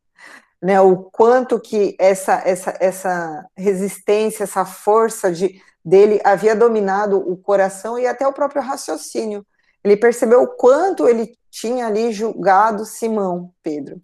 [0.63, 7.35] né, o quanto que essa, essa, essa resistência, essa força de, dele havia dominado o
[7.35, 9.45] coração e até o próprio raciocínio.
[9.83, 14.01] Ele percebeu o quanto ele tinha ali julgado Simão, Pedro.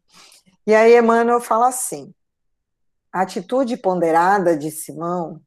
[0.67, 2.13] E aí Emmanuel fala assim:
[3.13, 5.39] a atitude ponderada de Simão,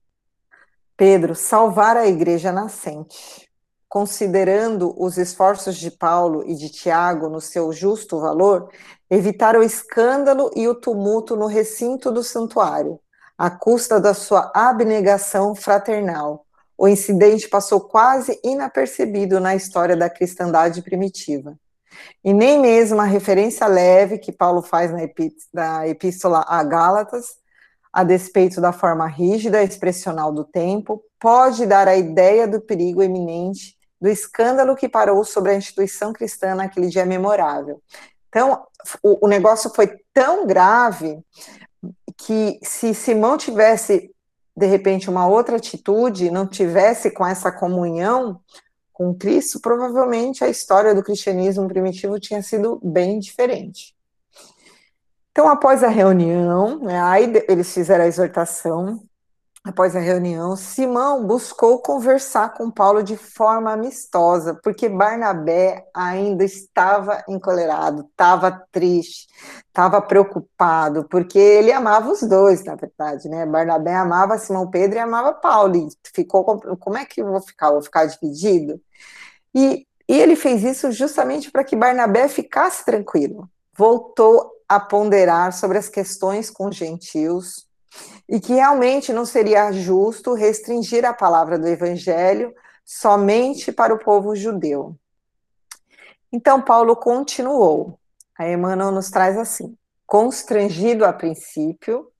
[0.96, 3.51] Pedro, salvar a igreja nascente,
[3.92, 8.70] considerando os esforços de Paulo e de Tiago no seu justo valor,
[9.10, 12.98] evitar o escândalo e o tumulto no recinto do santuário,
[13.36, 16.46] à custa da sua abnegação fraternal.
[16.78, 21.54] O incidente passou quase inapercebido na história da cristandade primitiva.
[22.24, 24.90] E nem mesmo a referência leve que Paulo faz
[25.52, 27.36] na, epístola a Gálatas,
[27.92, 33.81] a despeito da forma rígida, expressional do tempo, pode dar a ideia do perigo iminente
[34.02, 37.80] do escândalo que parou sobre a instituição cristã naquele dia memorável.
[38.28, 38.66] Então,
[39.00, 41.22] o, o negócio foi tão grave
[42.16, 44.12] que se Simão tivesse,
[44.56, 48.40] de repente, uma outra atitude, não tivesse com essa comunhão
[48.92, 53.94] com Cristo, provavelmente a história do cristianismo primitivo tinha sido bem diferente.
[55.30, 59.00] Então, após a reunião, né, aí eles fizeram a exortação,
[59.64, 67.22] Após a reunião, Simão buscou conversar com Paulo de forma amistosa, porque Barnabé ainda estava
[67.28, 69.28] encolerado, estava triste,
[69.68, 73.46] estava preocupado, porque ele amava os dois, na verdade, né?
[73.46, 77.70] Barnabé amava Simão Pedro e amava Paulo, e ficou, como é que eu vou ficar?
[77.70, 78.80] vou ficar dividido?
[79.54, 83.48] E, e ele fez isso justamente para que Barnabé ficasse tranquilo.
[83.78, 87.70] Voltou a ponderar sobre as questões com os gentios,
[88.28, 94.34] e que realmente não seria justo restringir a palavra do evangelho somente para o povo
[94.34, 94.96] judeu.
[96.32, 97.98] Então, Paulo continuou.
[98.38, 99.76] A Emmanuel nos traz assim:
[100.06, 102.10] constrangido a princípio,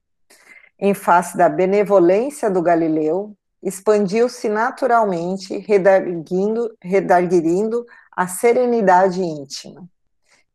[0.79, 9.87] em face da benevolência do Galileu, expandiu-se naturalmente, redarguindo, redarguindo a serenidade íntima.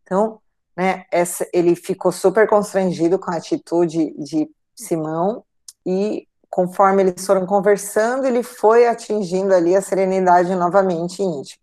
[0.02, 0.40] Então,
[0.76, 4.48] né, essa, ele ficou super constrangido com a atitude de
[4.79, 5.45] Simão
[5.85, 11.62] e conforme eles foram conversando, ele foi atingindo ali a serenidade novamente íntima.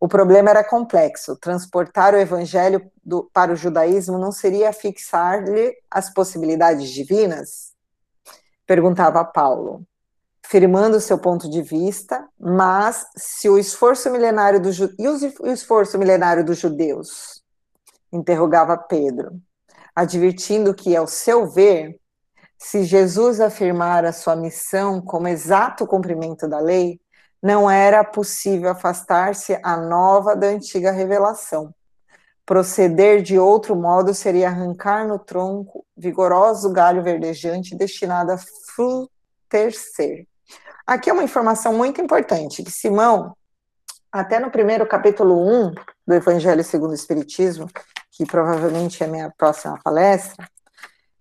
[0.00, 1.36] O problema era complexo.
[1.36, 7.72] Transportar o evangelho do, para o judaísmo não seria fixar-lhe as possibilidades divinas?
[8.66, 9.86] Perguntava Paulo,
[10.44, 16.44] firmando seu ponto de vista, mas se o esforço milenário do e o esforço milenário
[16.44, 17.42] dos judeus?
[18.12, 19.40] Interrogava Pedro,
[19.94, 21.98] advertindo que, ao seu ver,
[22.58, 27.00] se Jesus afirmara sua missão como exato cumprimento da lei,
[27.42, 31.74] não era possível afastar-se a nova da antiga revelação.
[32.44, 38.38] Proceder de outro modo seria arrancar no tronco vigoroso galho verdejante destinado a
[38.74, 40.26] frutecer.
[40.86, 43.36] Aqui é uma informação muito importante, que Simão,
[44.10, 45.74] até no primeiro capítulo 1
[46.06, 47.68] do Evangelho segundo o Espiritismo,
[48.12, 50.48] que provavelmente é a minha próxima palestra,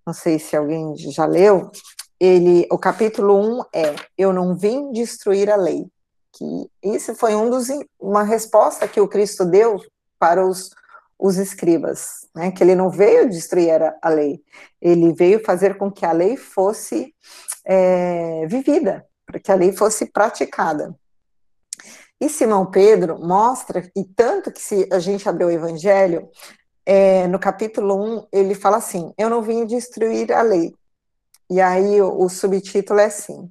[0.06, 1.72] não sei se alguém já leu,
[2.20, 5.88] ele, o capítulo 1 é Eu não vim destruir a lei.
[6.32, 7.68] Que isso foi um dos,
[8.00, 9.80] uma resposta que o Cristo deu
[10.20, 10.70] para os,
[11.18, 14.42] os escribas, né, que ele não veio destruir a lei,
[14.82, 17.14] ele veio fazer com que a lei fosse
[17.66, 20.96] é, vivida, para que a lei fosse praticada.
[22.20, 26.30] E Simão Pedro mostra, e tanto que se a gente abrir o Evangelho,
[26.86, 30.74] é, no capítulo 1, ele fala assim: Eu não vim destruir a lei.
[31.50, 33.50] E aí o, o subtítulo é assim: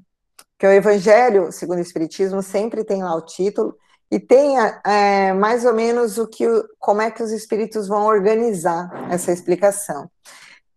[0.58, 3.76] que o Evangelho, segundo o Espiritismo, sempre tem lá o título,
[4.10, 6.46] e tem é, mais ou menos o que,
[6.78, 10.08] como é que os espíritos vão organizar essa explicação.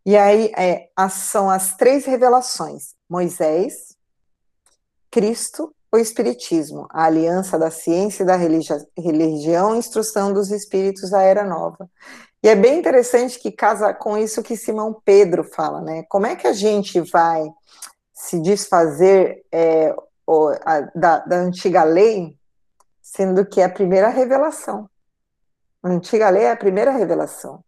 [0.06, 3.96] E aí é, são as três revelações: Moisés,
[5.12, 11.44] Cristo o Espiritismo, a aliança da ciência e da religião, instrução dos espíritos da Era
[11.44, 11.90] Nova.
[12.48, 16.04] E é bem interessante que casa com isso que Simão Pedro fala, né?
[16.08, 17.46] Como é que a gente vai
[18.14, 19.94] se desfazer é,
[20.26, 22.38] o, a, da, da antiga lei,
[23.02, 24.90] sendo que é a primeira revelação?
[25.84, 27.62] A antiga lei é a primeira revelação.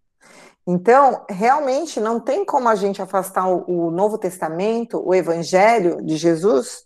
[0.65, 6.15] Então, realmente não tem como a gente afastar o, o Novo Testamento, o Evangelho de
[6.15, 6.85] Jesus,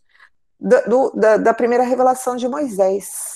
[0.59, 3.32] do, da, da, primeira revelação de Moisés.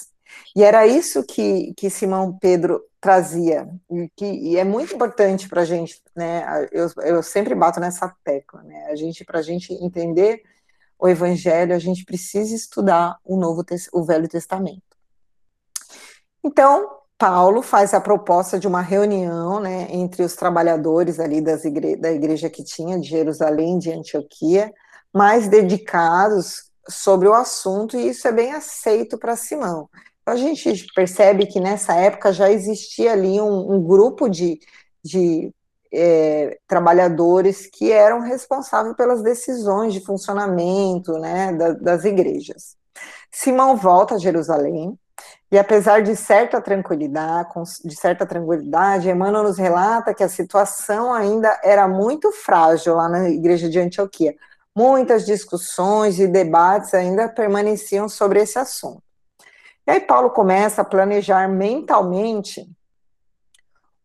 [0.57, 5.61] E era isso que, que Simão Pedro trazia, e, que, e é muito importante para
[5.61, 6.67] a gente, né?
[6.71, 8.87] Eu, eu sempre bato nessa tecla, né?
[8.89, 10.41] A gente, para a gente entender
[10.97, 14.81] o Evangelho, a gente precisa estudar o Novo, o Velho Testamento.
[16.43, 16.89] Então,
[17.19, 22.11] Paulo faz a proposta de uma reunião, né, entre os trabalhadores ali das igre da
[22.11, 24.73] igreja que tinha de Jerusalém, de Antioquia,
[25.13, 29.87] mais dedicados sobre o assunto, e isso é bem aceito para Simão.
[30.27, 34.59] A gente percebe que nessa época já existia ali um, um grupo de,
[35.03, 35.51] de
[35.91, 42.75] é, trabalhadores que eram responsáveis pelas decisões de funcionamento né, da, das igrejas.
[43.31, 44.97] Simão volta a Jerusalém,
[45.51, 47.49] e apesar de certa tranquilidade,
[47.85, 53.29] de certa tranquilidade, Emmanuel nos relata que a situação ainda era muito frágil lá na
[53.29, 54.35] igreja de Antioquia
[54.77, 59.06] muitas discussões e debates ainda permaneciam sobre esse assunto.
[59.87, 62.69] E aí Paulo começa a planejar mentalmente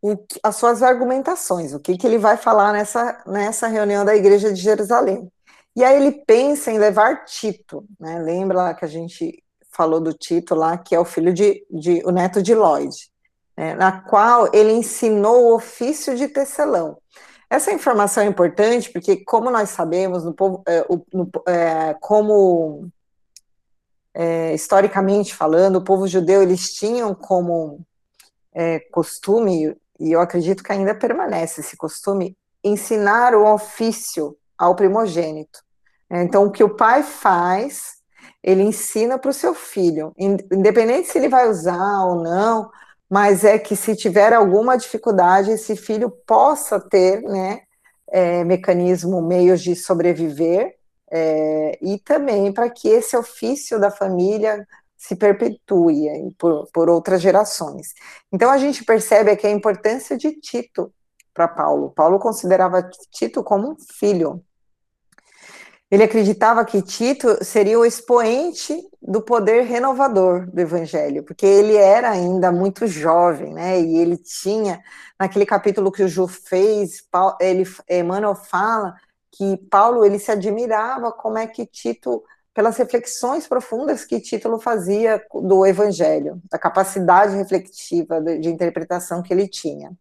[0.01, 4.51] o, as suas argumentações, o que, que ele vai falar nessa, nessa reunião da igreja
[4.51, 5.29] de Jerusalém.
[5.75, 8.19] E aí ele pensa em levar Tito, né?
[8.19, 12.01] Lembra lá que a gente falou do Tito lá, que é o filho de, de
[12.05, 12.95] o neto de Lloyd,
[13.57, 13.73] né?
[13.75, 16.97] na qual ele ensinou o ofício de tecelão.
[17.49, 22.89] Essa informação é importante porque, como nós sabemos, no povo, é, o, no, é, como
[24.13, 27.81] é, historicamente falando, o povo judeu eles tinham como
[28.53, 35.59] é, costume, e eu acredito que ainda permanece esse costume, ensinar o ofício ao primogênito.
[36.09, 37.95] É, então, o que o pai faz,
[38.43, 42.69] ele ensina para o seu filho, independente se ele vai usar ou não,
[43.09, 47.61] mas é que se tiver alguma dificuldade, esse filho possa ter, né,
[48.09, 50.75] é, mecanismo, meios de sobreviver,
[51.15, 56.07] é, e também para que esse ofício da família se perpetue
[56.39, 57.93] por, por outras gerações.
[58.31, 60.91] Então a gente percebe aqui a importância de Tito
[61.33, 61.91] para Paulo.
[61.91, 64.43] Paulo considerava Tito como um filho,
[65.93, 72.09] ele acreditava que Tito seria o expoente do poder renovador do evangelho, porque ele era
[72.09, 73.79] ainda muito jovem, né?
[73.79, 74.81] E ele tinha,
[75.19, 77.03] naquele capítulo que o Ju fez,
[77.39, 78.95] ele, Emmanuel fala
[79.33, 82.23] que Paulo ele se admirava como é que Tito,
[82.53, 89.33] pelas reflexões profundas que Tito fazia do evangelho, da capacidade reflexiva de, de interpretação que
[89.33, 89.91] ele tinha.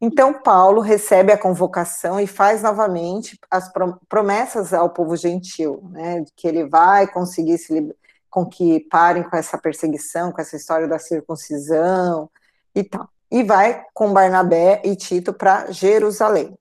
[0.00, 3.70] Então, Paulo recebe a convocação e faz novamente as
[4.08, 7.94] promessas ao povo gentil, né, que ele vai conseguir se
[8.30, 12.28] com que parem com essa perseguição, com essa história da circuncisão
[12.74, 13.08] e tal.
[13.30, 16.58] E vai com Barnabé e Tito para Jerusalém.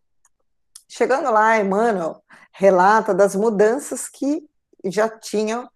[0.87, 2.21] Chegando lá, Emmanuel
[2.51, 4.47] relata das mudanças que
[4.85, 5.67] já tinham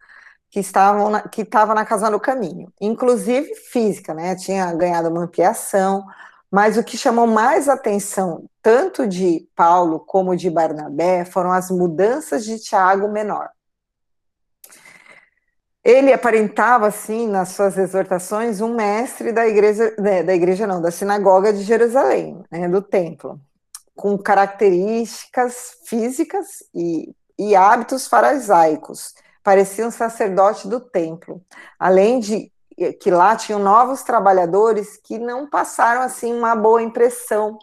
[0.50, 4.36] que estavam na, que estava na casa no caminho, inclusive física, né?
[4.36, 6.06] Tinha ganhado uma ampliação,
[6.50, 12.46] mas o que chamou mais atenção, tanto de Paulo como de Barnabé, foram as mudanças
[12.46, 13.50] de Tiago menor.
[15.84, 20.92] Ele aparentava, assim, nas suas exortações, um mestre da igreja, né, da igreja não, da
[20.92, 23.40] sinagoga de Jerusalém, né, do templo,
[23.98, 29.14] com características físicas e, e hábitos farisaicos.
[29.44, 31.42] Parecia um sacerdote do templo,
[31.80, 32.52] além de
[33.00, 37.58] que lá tinham novos trabalhadores que não passaram assim uma boa impressão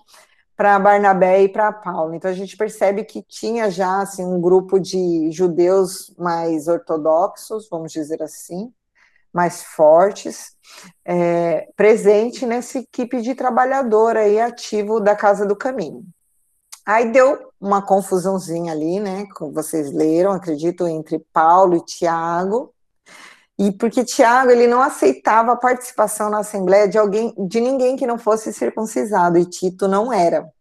[0.57, 2.15] para Barnabé e para Paulo.
[2.15, 7.93] Então a gente percebe que tinha já assim um grupo de judeus mais ortodoxos, vamos
[7.93, 8.73] dizer assim,
[9.33, 10.57] mais fortes,
[11.05, 16.05] é, presente nessa equipe de trabalhador aí ativo da Casa do Caminho.
[16.87, 19.27] Aí deu uma confusãozinha ali, né?
[19.35, 22.75] Como vocês leram, acredito, entre Paulo e Tiago.
[23.59, 28.07] E porque Tiago ele não aceitava a participação na assembleia de alguém, de ninguém que
[28.07, 30.53] não fosse circuncisado, e Tito não era.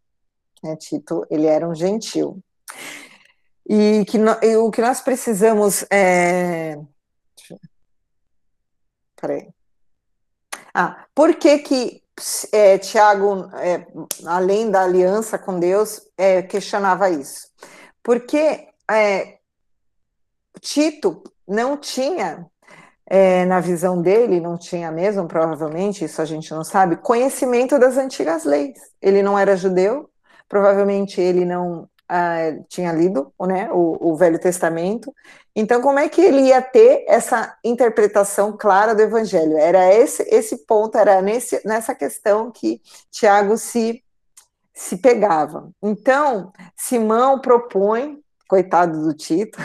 [0.62, 0.76] Né?
[0.76, 2.38] Tito ele era um gentil.
[3.68, 6.78] E, que no, e o que nós precisamos é...
[9.20, 9.48] Peraí.
[10.72, 12.03] Ah, por que que
[12.52, 13.86] é, Tiago, é,
[14.26, 17.48] além da aliança com Deus, é, questionava isso?
[18.02, 19.38] Porque é,
[20.60, 22.46] Tito não tinha,
[23.06, 27.96] é, na visão dele, não tinha mesmo, provavelmente, isso a gente não sabe, conhecimento das
[27.96, 28.78] antigas leis.
[29.00, 30.08] Ele não era judeu,
[30.48, 35.12] provavelmente ele não uh, tinha lido né, o, o, Velho Testamento.
[35.54, 39.56] Então, como é que ele ia ter essa interpretação clara do Evangelho?
[39.56, 42.80] Era esse, esse ponto, era nesse, nessa questão que
[43.10, 44.02] Tiago se,
[44.72, 45.70] se pegava.
[45.82, 49.58] Então, Simão propõe, coitado do Tito,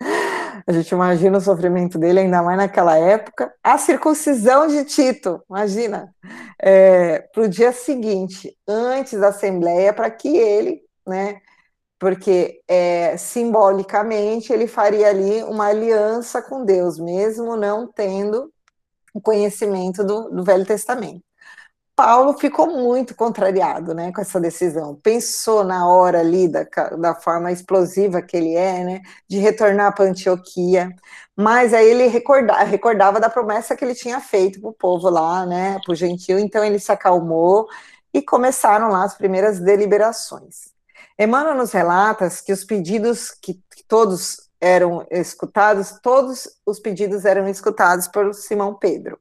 [0.66, 3.52] a gente imagina o sofrimento dele, ainda mais naquela época.
[3.62, 6.14] A circuncisão de Tito, imagina,
[6.60, 11.40] é, para o dia seguinte, antes da Assembleia, para que ele, né,
[11.98, 18.52] porque é, simbolicamente ele faria ali uma aliança com Deus, mesmo não tendo
[19.12, 21.22] o conhecimento do, do Velho Testamento.
[21.96, 24.94] Paulo ficou muito contrariado né, com essa decisão.
[24.94, 26.62] Pensou na hora ali, da,
[26.96, 30.94] da forma explosiva que ele é, né, de retornar para Antioquia,
[31.36, 35.44] mas aí ele recordava, recordava da promessa que ele tinha feito para o povo lá,
[35.44, 37.66] né, para o gentil, então ele se acalmou
[38.14, 40.77] e começaram lá as primeiras deliberações.
[41.18, 48.06] Emmanuel nos relata que os pedidos que, todos eram escutados, todos os pedidos eram escutados
[48.06, 49.18] por Simão Pedro,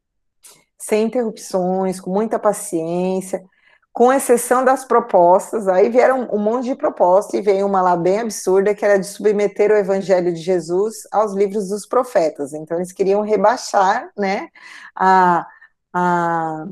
[0.77, 3.43] sem interrupções, com muita paciência,
[3.97, 8.19] com exceção das propostas, aí vieram um monte de propostas e veio uma lá bem
[8.19, 12.53] absurda, que era de submeter o evangelho de Jesus aos livros dos profetas.
[12.53, 14.49] Então, eles queriam rebaixar, né,
[14.95, 15.47] a,
[15.91, 16.67] a,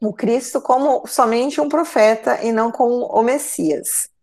[0.00, 4.13] o Cristo como somente um profeta e não como o Messias.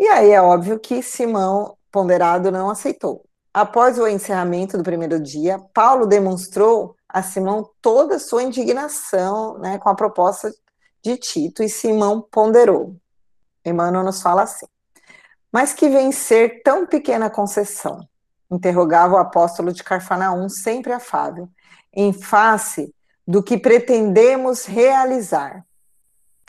[0.00, 3.22] E aí é óbvio que Simão Ponderado não aceitou.
[3.52, 9.76] Após o encerramento do primeiro dia, Paulo demonstrou a Simão toda a sua indignação né,
[9.76, 10.50] com a proposta
[11.04, 12.96] de Tito, e Simão ponderou.
[13.62, 14.64] Emmanuel nos fala assim:
[15.52, 18.00] Mas que vem ser tão pequena concessão?
[18.50, 21.46] Interrogava o apóstolo de Carfanaum, sempre afável,
[21.92, 22.94] em face
[23.28, 25.62] do que pretendemos realizar.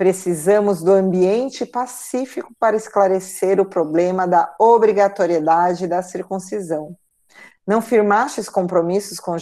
[0.02, 6.98] Precisamos do ambiente pacífico para esclarecer o problema da obrigatoriedade da circuncisão.
[7.68, 9.36] Não firmastes compromissos com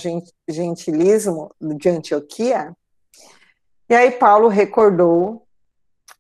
[0.50, 2.76] gentilismo de Antioquia?
[3.88, 5.48] E aí Paulo recordou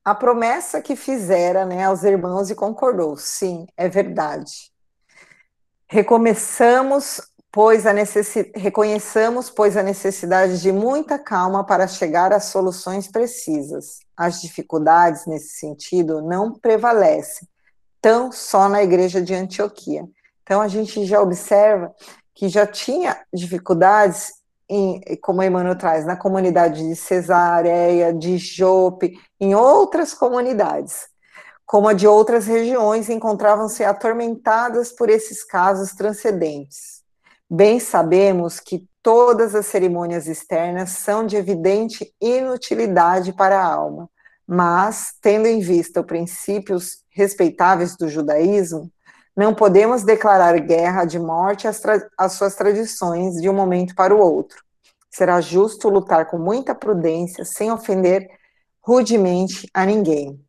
[0.05, 3.17] a promessa que fizera né, aos irmãos e concordou.
[3.17, 4.71] Sim, é verdade.
[5.85, 8.51] Recomeçamos pois a necessi...
[8.55, 13.99] reconheçamos, pois, a necessidade de muita calma para chegar a soluções precisas.
[14.15, 17.47] As dificuldades nesse sentido não prevalecem,
[18.01, 20.07] tão só na igreja de Antioquia.
[20.43, 21.93] Então, a gente já observa
[22.33, 24.33] que já tinha dificuldades,
[24.69, 31.07] em, como Emmanuel traz, na comunidade de Cesareia, de Jope, em outras comunidades,
[31.65, 36.98] como a de outras regiões, encontravam-se atormentadas por esses casos transcendentes.
[37.51, 44.07] Bem sabemos que todas as cerimônias externas são de evidente inutilidade para a alma,
[44.45, 48.91] mas, tendo em vista os princípios respeitáveis do judaísmo,
[49.35, 51.81] não podemos declarar guerra de morte às,
[52.15, 54.63] às suas tradições de um momento para o outro.
[55.09, 58.29] Será justo lutar com muita prudência, sem ofender
[58.79, 60.39] rudemente a ninguém.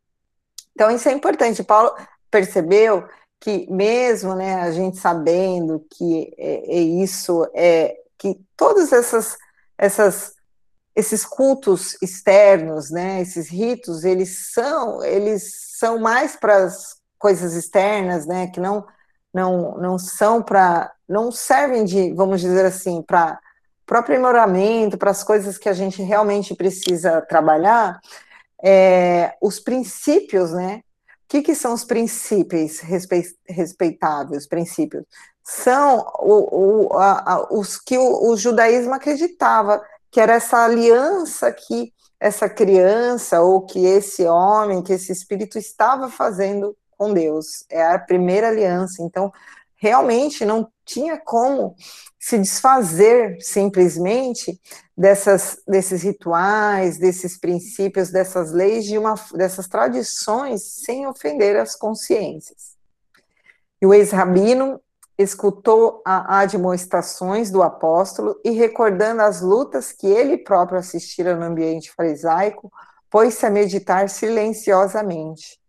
[0.75, 1.63] Então, isso é importante.
[1.63, 1.95] Paulo
[2.31, 3.07] percebeu
[3.41, 9.39] que mesmo né, a gente sabendo que é, é isso, é que todos essas,
[9.79, 10.35] essas,
[10.95, 18.27] esses cultos externos, né, esses ritos, eles são, eles são mais para as coisas externas,
[18.27, 18.87] né, que não,
[19.33, 23.41] não, não são para, não servem de, vamos dizer assim, para
[23.91, 27.99] o aprimoramento, para as coisas que a gente realmente precisa trabalhar,
[28.63, 30.83] é, os princípios, né,
[31.31, 32.81] que, que são os princípios
[33.49, 35.05] respeitáveis, princípios?
[35.45, 41.53] São o, o, a, a, os que o, o, judaísmo acreditava que era essa aliança
[41.53, 47.65] que essa criança ou que esse homem, que esse espírito estava fazendo com Deus.
[47.71, 49.01] É a primeira aliança.
[49.01, 49.33] Então,
[49.77, 51.77] realmente não tinha como
[52.19, 54.61] se desfazer simplesmente
[54.97, 62.77] dessas, desses rituais, desses princípios, dessas leis, de uma, dessas tradições, sem ofender as consciências.
[63.81, 64.81] E o ex-rabino
[65.17, 71.93] escutou as admoestações do apóstolo e, recordando as lutas que ele próprio assistira no ambiente
[71.93, 72.71] farisaico,
[73.09, 75.60] pôs-se a meditar silenciosamente.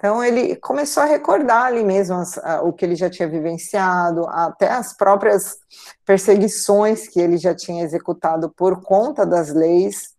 [0.00, 4.26] Então, ele começou a recordar ali mesmo as, a, o que ele já tinha vivenciado,
[4.30, 5.58] até as próprias
[6.06, 10.14] perseguições que ele já tinha executado por conta das leis,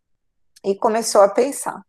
[0.63, 1.81] e começou a pensar.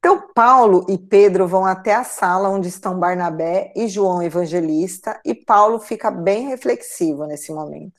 [0.00, 5.36] Então, Paulo e Pedro vão até a sala onde estão Barnabé e João Evangelista, e
[5.36, 7.94] Paulo fica bem reflexivo nesse momento.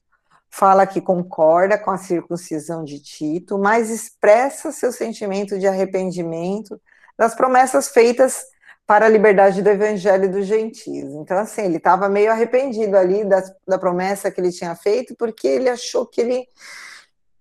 [0.50, 6.82] Fala que concorda com a circuncisão de Tito, mas expressa seu sentimento de arrependimento
[7.18, 8.44] das promessas feitas
[8.90, 11.14] para a liberdade do evangelho dos gentios.
[11.14, 15.48] Então, assim, ele estava meio arrependido ali da, da promessa que ele tinha feito, porque
[15.48, 16.48] ele achou que ele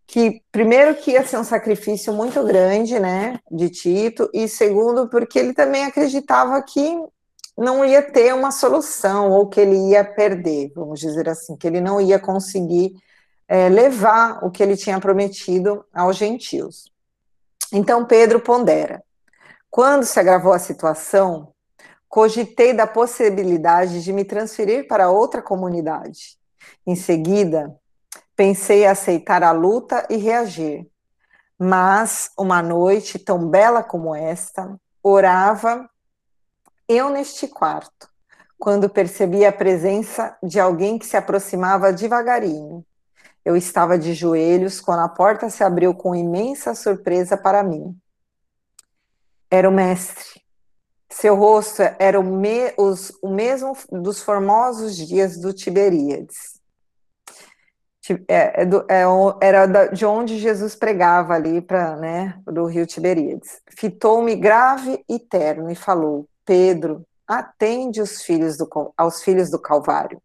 [0.06, 5.38] que primeiro que ia ser um sacrifício muito grande, né, de Tito, e segundo porque
[5.38, 6.94] ele também acreditava que
[7.56, 11.80] não ia ter uma solução ou que ele ia perder, vamos dizer assim, que ele
[11.80, 12.94] não ia conseguir
[13.48, 16.92] é, levar o que ele tinha prometido aos gentios.
[17.72, 19.02] Então Pedro pondera:
[19.70, 21.52] quando se agravou a situação,
[22.08, 26.38] cogitei da possibilidade de me transferir para outra comunidade.
[26.86, 27.76] Em seguida,
[28.34, 30.86] pensei em aceitar a luta e reagir.
[31.58, 35.88] Mas, uma noite tão bela como esta, orava
[36.88, 38.08] eu neste quarto,
[38.58, 42.84] quando percebi a presença de alguém que se aproximava devagarinho.
[43.44, 47.94] Eu estava de joelhos quando a porta se abriu com imensa surpresa para mim
[49.50, 50.42] era o mestre.
[51.10, 56.58] Seu rosto era o, me, os, o mesmo dos formosos dias do Tiberíades.
[58.26, 59.04] É, é é,
[59.40, 63.60] era de onde Jesus pregava ali para né, do rio Tiberíades.
[63.76, 70.20] Fitou-me grave e terno e falou: Pedro, atende os filhos do, aos filhos do Calvário,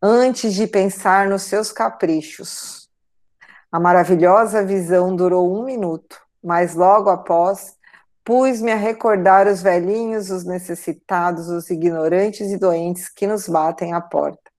[0.00, 2.88] antes de pensar nos seus caprichos.
[3.70, 7.76] A maravilhosa visão durou um minuto, mas logo após
[8.24, 14.00] Pus-me a recordar os velhinhos, os necessitados, os ignorantes e doentes que nos batem à
[14.00, 14.50] porta.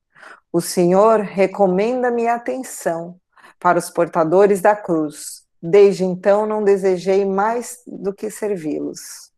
[0.51, 3.17] O Senhor recomenda-me atenção
[3.59, 5.43] para os portadores da cruz.
[5.61, 9.31] Desde então não desejei mais do que servi-los.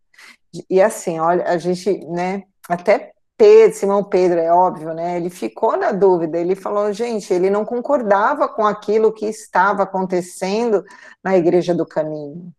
[0.69, 5.17] E assim, olha, a gente, né, até Pedro, Simão Pedro, é óbvio, né?
[5.17, 10.83] Ele ficou na dúvida, ele falou, gente, ele não concordava com aquilo que estava acontecendo
[11.23, 12.51] na Igreja do Caminho.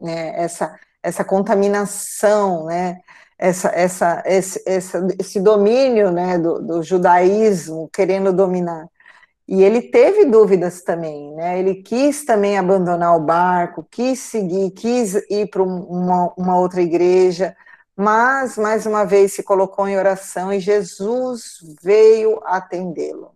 [0.00, 0.32] Né?
[0.40, 3.00] Essa, essa contaminação, né?
[3.38, 8.88] Essa, essa, esse, essa, esse domínio né, do, do judaísmo querendo dominar.
[9.46, 11.58] E ele teve dúvidas também, né?
[11.58, 17.54] Ele quis também abandonar o barco, quis seguir, quis ir para uma, uma outra igreja,
[17.96, 23.32] mas mais uma vez se colocou em oração e Jesus veio atendê-lo,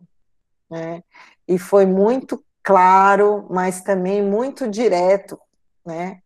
[0.68, 1.04] né?
[1.46, 5.38] E foi muito claro, mas também muito direto,
[5.86, 6.20] né?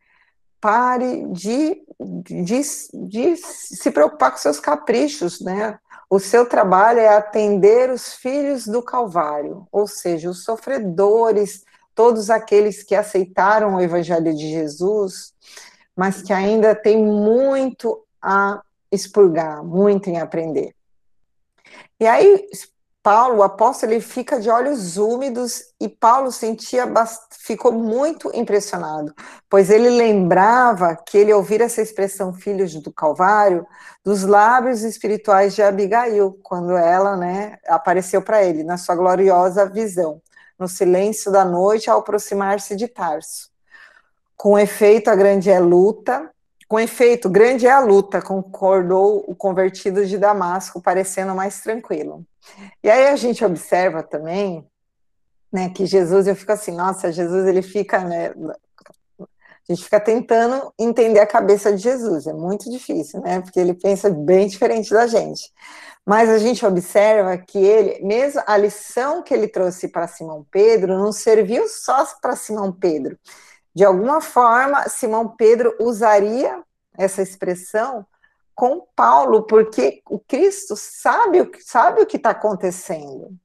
[0.65, 2.63] Pare de, de,
[2.95, 5.79] de se preocupar com seus caprichos, né?
[6.09, 12.83] O seu trabalho é atender os filhos do Calvário, ou seja, os sofredores, todos aqueles
[12.83, 15.35] que aceitaram o Evangelho de Jesus,
[15.95, 20.75] mas que ainda têm muito a expurgar, muito em aprender.
[22.01, 22.49] E aí,
[23.05, 26.91] Paulo, o apóstolo, ele fica de olhos úmidos e Paulo sentia
[27.33, 29.15] ficou muito impressionado,
[29.51, 33.67] pois ele lembrava que ele ouvira essa expressão filhos do Calvário
[34.03, 40.23] dos lábios espirituais de Abigail, quando ela, né, apareceu para ele na sua gloriosa visão,
[40.59, 43.51] no silêncio da noite ao aproximar-se de Tarso.
[44.35, 46.31] Com efeito, a grande é luta,
[46.67, 52.25] com efeito, grande é a luta, concordou o convertido de Damasco, parecendo mais tranquilo.
[52.83, 54.67] E aí a gente observa também,
[55.53, 58.33] né, que Jesus, eu fico assim, nossa, Jesus, ele fica, né,
[59.19, 63.75] a gente fica tentando entender a cabeça de Jesus, é muito difícil, né, porque ele
[63.75, 65.53] pensa bem diferente da gente.
[66.05, 70.99] Mas a gente observa que ele, mesmo a lição que ele trouxe para Simão Pedro,
[70.99, 73.19] não serviu só para Simão Pedro.
[73.75, 76.63] De alguma forma, Simão Pedro usaria
[76.97, 78.07] essa expressão
[78.55, 83.37] com Paulo, porque o Cristo sabe sabe o que está acontecendo.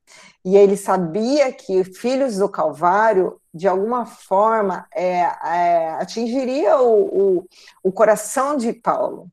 [0.45, 7.49] E ele sabia que filhos do Calvário de alguma forma, é, é, atingiria o, o,
[7.83, 9.27] o coração de Paulo,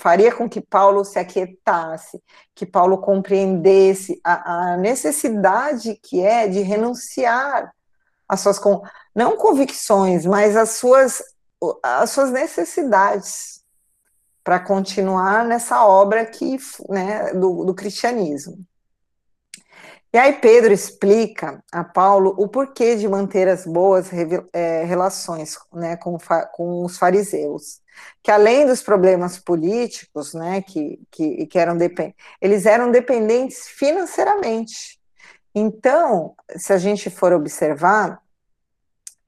[0.00, 2.22] faria com que Paulo se aquietasse,
[2.54, 7.70] que Paulo compreendesse a, a necessidade que é de renunciar
[8.26, 8.58] às suas,
[9.14, 11.22] não convicções, mas às suas,
[11.82, 13.59] às suas necessidades
[14.42, 16.56] para continuar nessa obra que,
[16.88, 18.64] né, do, do cristianismo.
[20.12, 24.10] E aí Pedro explica a Paulo o porquê de manter as boas
[24.52, 26.18] é, relações né, com,
[26.52, 27.80] com, os fariseus,
[28.20, 31.76] que além dos problemas políticos, né, que, que, que eram
[32.40, 34.98] eles eram dependentes financeiramente.
[35.54, 38.20] Então, se a gente for observar,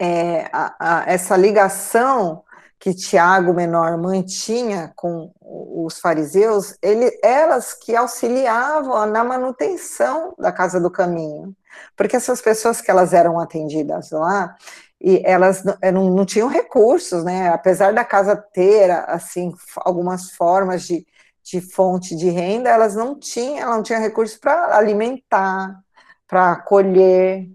[0.01, 2.43] é, a, a, essa ligação
[2.83, 10.81] que Tiago menor mantinha com os fariseus, ele, elas que auxiliavam na manutenção da casa
[10.81, 11.55] do caminho,
[11.97, 14.57] porque essas pessoas que elas eram atendidas lá,
[15.01, 15.63] e elas
[15.93, 17.51] não, não tinham recursos, né?
[17.51, 21.07] Apesar da casa ter assim algumas formas de,
[21.45, 25.81] de fonte de renda, elas não tinham, ela não tinha recursos para alimentar,
[26.27, 27.49] para acolher,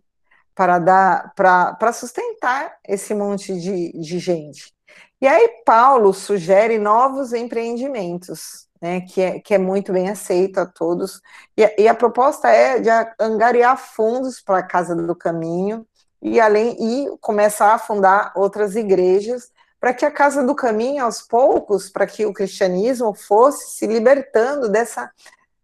[0.55, 4.76] para dar, para sustentar esse monte de, de gente.
[5.19, 10.65] E aí Paulo sugere novos empreendimentos, né, que, é, que é muito bem aceito a
[10.65, 11.21] todos,
[11.57, 12.89] e, e a proposta é de
[13.19, 15.87] angariar fundos para a Casa do Caminho,
[16.21, 21.21] e além e começar a fundar outras igrejas, para que a Casa do Caminho, aos
[21.21, 25.11] poucos, para que o cristianismo fosse se libertando dessa,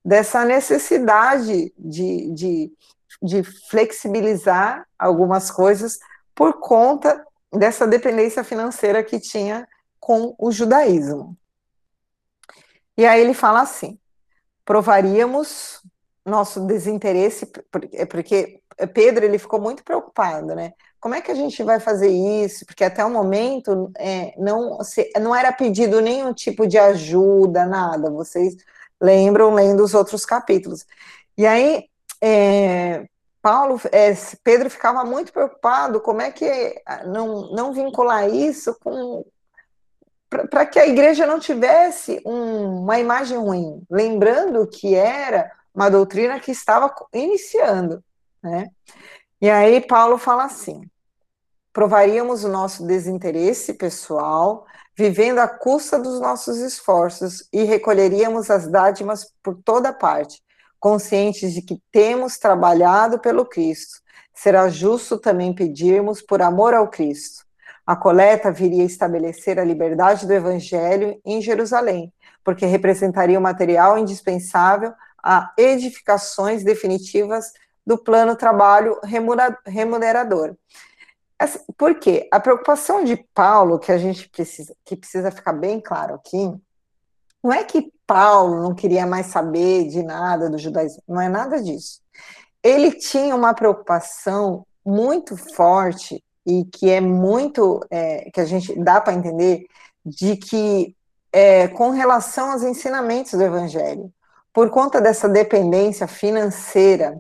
[0.04, 2.74] dessa necessidade de, de,
[3.22, 6.00] de flexibilizar algumas coisas
[6.36, 7.24] por conta
[7.54, 9.68] dessa dependência financeira que tinha
[10.00, 11.38] com o judaísmo.
[12.98, 13.98] E aí ele fala assim:
[14.66, 15.82] provaríamos
[16.26, 17.52] nosso desinteresse,
[17.94, 18.62] é porque
[18.94, 20.74] Pedro ele ficou muito preocupado, né?
[21.00, 22.66] Como é que a gente vai fazer isso?
[22.66, 28.10] Porque até o momento é, não, se, não era pedido nenhum tipo de ajuda, nada.
[28.10, 28.56] Vocês
[29.02, 30.86] lembram lendo os outros capítulos.
[31.38, 31.90] E aí
[32.22, 33.06] é,
[33.44, 39.26] Paulo, é, Pedro ficava muito preocupado como é que ah, não, não vincular isso com
[40.50, 46.40] para que a igreja não tivesse um, uma imagem ruim, lembrando que era uma doutrina
[46.40, 48.04] que estava iniciando,
[48.42, 48.70] né?
[49.40, 50.90] E aí Paulo fala assim:
[51.72, 54.66] provaríamos o nosso desinteresse pessoal,
[54.98, 60.42] vivendo à custa dos nossos esforços, e recolheríamos as dádivas por toda parte,
[60.84, 64.02] conscientes de que temos trabalhado pelo Cristo.
[64.34, 67.46] Será justo também pedirmos por amor ao Cristo.
[67.88, 72.12] A coleta viria estabelecer a liberdade do Evangelho em Jerusalém,
[72.44, 74.92] porque representaria o material indispensável
[75.24, 77.54] a edificações definitivas
[77.88, 79.00] do plano trabalho
[79.66, 80.54] remunerador.
[81.78, 82.28] Por quê?
[82.30, 86.54] A preocupação de Paulo, que a gente precisa, que precisa ficar bem claro aqui,
[87.44, 91.62] não é que Paulo não queria mais saber de nada do judaísmo, não é nada
[91.62, 92.00] disso.
[92.62, 99.02] Ele tinha uma preocupação muito forte e que é muito, é, que a gente dá
[99.02, 99.66] para entender,
[100.06, 100.96] de que
[101.32, 104.12] é, com relação aos ensinamentos do Evangelho,
[104.54, 107.20] por conta dessa dependência financeira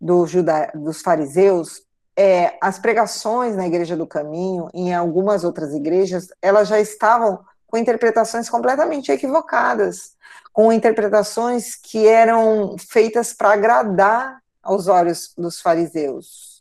[0.00, 1.82] do juda, dos fariseus,
[2.16, 7.40] é, as pregações na Igreja do Caminho, em algumas outras igrejas, elas já estavam
[7.70, 10.16] com interpretações completamente equivocadas,
[10.52, 16.60] com interpretações que eram feitas para agradar aos olhos dos fariseus.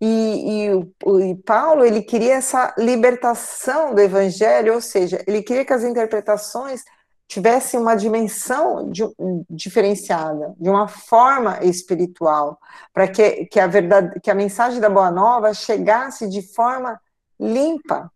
[0.00, 5.74] E, e, e, Paulo ele queria essa libertação do evangelho, ou seja, ele queria que
[5.74, 6.82] as interpretações
[7.28, 9.04] tivessem uma dimensão de,
[9.48, 12.58] diferenciada, de uma forma espiritual,
[12.92, 13.60] para que, que
[14.22, 16.98] que a mensagem da boa nova chegasse de forma
[17.38, 18.10] limpa,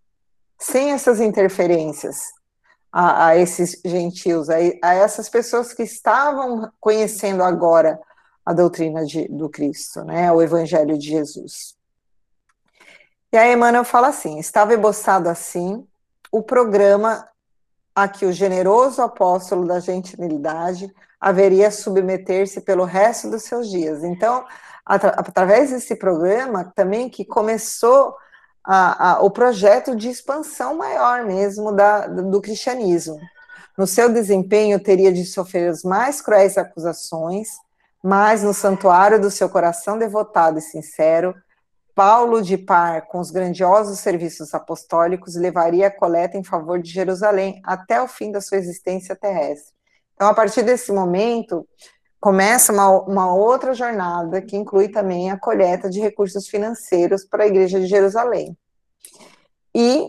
[0.65, 2.33] sem essas interferências
[2.91, 8.01] a, a esses gentios, a, a, essas pessoas que estavam conhecendo agora
[8.47, 11.77] a doutrina de, do Cristo, né, o Evangelho de Jesus.
[13.31, 15.87] E aí Emmanuel fala assim: estava esboçado assim
[16.33, 17.29] o programa
[17.95, 24.03] a que o generoso apóstolo da gentilidade haveria submeter-se pelo resto dos seus dias.
[24.03, 24.47] Então,
[24.85, 28.17] atra através desse programa também que começou
[28.65, 33.21] a, a, o projeto de expansão maior mesmo da, do cristianismo.
[33.77, 37.49] No seu desempenho, teria de sofrer as mais cruéis acusações,
[38.03, 41.35] mas no santuário do seu coração devotado e sincero,
[41.95, 47.61] Paulo de par com os grandiosos serviços apostólicos levaria a coleta em favor de Jerusalém
[47.65, 49.73] até o fim da sua existência terrestre.
[50.15, 51.67] Então, a partir desse momento,
[52.25, 57.47] começa uma, uma outra jornada que inclui também a coleta de recursos financeiros para a
[57.47, 58.57] Igreja de Jerusalém.
[59.75, 60.09] E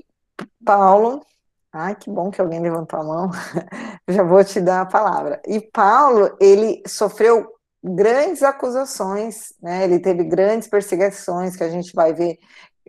[0.64, 1.26] Paulo,
[1.74, 3.32] ai que bom que alguém levantou a mão,
[4.08, 5.42] já vou te dar a palavra.
[5.46, 7.52] E Paulo, ele sofreu
[7.84, 9.84] grandes acusações, né?
[9.84, 12.40] Ele teve grandes perseguições que a gente vai ver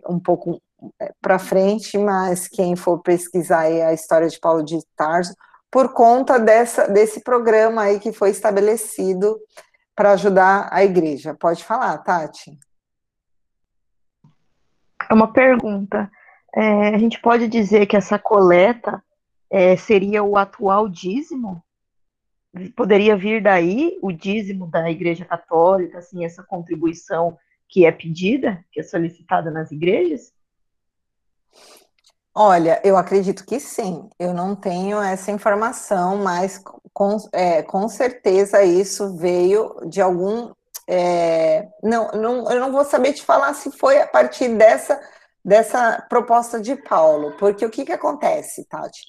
[0.07, 0.61] um pouco
[1.01, 5.33] é, para frente, mas quem for pesquisar a história de Paulo de Tarso,
[5.71, 9.39] por conta dessa, desse programa aí que foi estabelecido
[9.95, 11.33] para ajudar a igreja.
[11.33, 12.57] Pode falar, Tati.
[15.09, 16.09] É uma pergunta.
[16.55, 19.03] É, a gente pode dizer que essa coleta
[19.49, 21.63] é, seria o atual dízimo?
[22.75, 27.37] Poderia vir daí o dízimo da Igreja Católica, assim, essa contribuição
[27.69, 30.33] que é pedida, que é solicitada nas igrejas?
[32.39, 34.07] Olha, eu acredito que sim.
[34.19, 36.61] Eu não tenho essa informação, mas
[36.93, 40.51] com, é, com certeza isso veio de algum.
[40.87, 45.01] É, não, não, eu não vou saber te falar se foi a partir dessa,
[45.43, 49.01] dessa proposta de Paulo, porque o que, que acontece, Tati?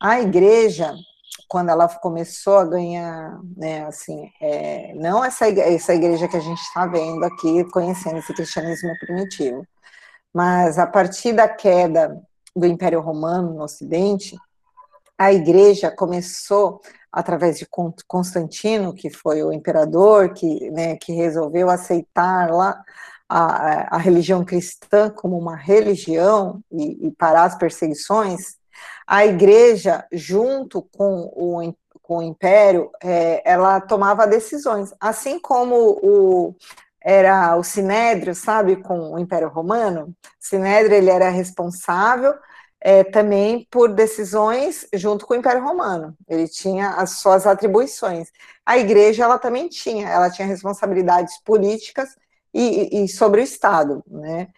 [0.00, 0.94] A igreja,
[1.48, 6.60] quando ela começou a ganhar, né, assim, é, não essa, essa igreja que a gente
[6.60, 9.66] está vendo aqui, conhecendo esse cristianismo primitivo,
[10.32, 12.16] mas a partir da queda
[12.56, 14.36] do Império Romano no Ocidente,
[15.18, 16.80] a igreja começou,
[17.12, 17.66] através de
[18.06, 22.82] Constantino, que foi o imperador que, né, que resolveu aceitar lá
[23.28, 28.56] a, a religião cristã como uma religião e, e parar as perseguições,
[29.06, 36.54] a igreja, junto com o, com o império, é, ela tomava decisões, assim como o,
[37.08, 40.12] era o Sinédrio, sabe, com o Império Romano.
[40.40, 42.34] Sinédrio ele era responsável
[42.80, 46.16] é, também por decisões junto com o Império Romano.
[46.28, 48.28] Ele tinha as suas atribuições.
[48.66, 52.08] A Igreja ela também tinha, ela tinha responsabilidades políticas
[52.52, 54.48] e, e sobre o Estado, né?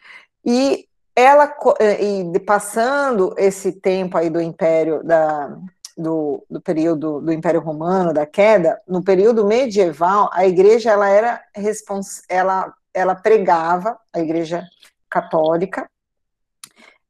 [0.43, 1.55] E ela
[2.01, 5.55] e passando esse tempo aí do Império da
[5.99, 11.43] do, do, período do Império Romano, da queda, no período medieval, a igreja ela era
[11.55, 14.63] respons ela, ela pregava, a igreja
[15.11, 15.91] católica,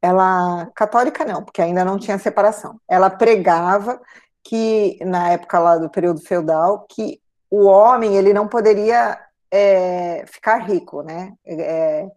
[0.01, 4.01] ela, católica não, porque ainda não tinha separação, ela pregava
[4.43, 7.21] que, na época lá do período feudal, que
[7.51, 9.21] o homem, ele não poderia
[9.51, 12.09] é, ficar rico, né, é,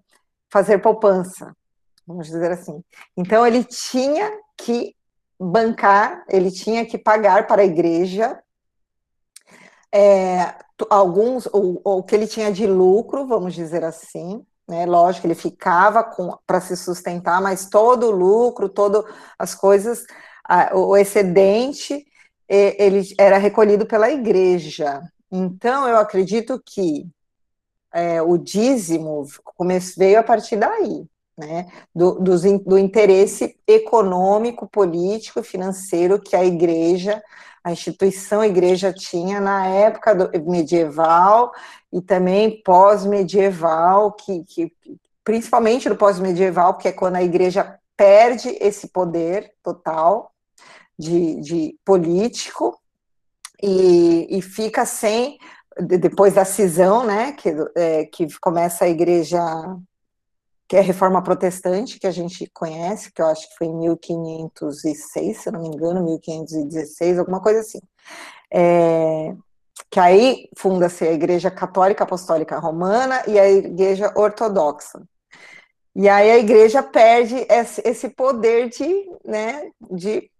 [0.49, 1.53] fazer poupança,
[2.07, 2.82] vamos dizer assim.
[3.17, 4.95] Então, ele tinha que
[5.41, 8.39] bancar, ele tinha que pagar para a igreja
[9.93, 10.55] é,
[10.89, 14.85] alguns, o, o que ele tinha de lucro, vamos dizer assim, né?
[14.85, 16.09] Lógico, ele ficava
[16.45, 19.03] para se sustentar, mas todo o lucro, todas
[19.37, 20.05] as coisas,
[20.47, 22.05] a, o excedente,
[22.47, 25.01] ele era recolhido pela igreja.
[25.31, 27.07] Então, eu acredito que
[27.93, 29.25] é, o dízimo
[29.97, 31.05] veio a partir daí
[31.41, 37.21] né, do, do, do interesse econômico, político e financeiro que a igreja,
[37.63, 41.51] a instituição igreja tinha na época do, medieval
[41.91, 44.71] e também pós-medieval, que, que
[45.23, 50.31] principalmente no pós-medieval, que é quando a igreja perde esse poder total
[50.97, 52.79] de, de político
[53.61, 55.37] e, e, fica sem
[55.79, 59.39] depois da cisão, né, que, é, que começa a igreja
[60.72, 63.76] que é a reforma protestante, que a gente conhece, que eu acho que foi em
[63.76, 67.82] 1506, se não me engano, 1516, alguma coisa assim.
[68.49, 69.36] É,
[69.89, 75.03] que aí funda-se a Igreja Católica Apostólica Romana e a Igreja Ortodoxa.
[75.93, 77.45] E aí a igreja perde
[77.84, 80.32] esse poder de, né, de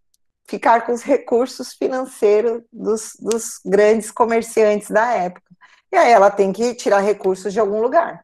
[0.48, 5.52] ficar com os recursos financeiros dos, dos grandes comerciantes da época.
[5.92, 8.24] E aí ela tem que tirar recursos de algum lugar.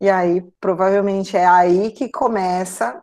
[0.00, 3.02] E aí, provavelmente, é aí que começa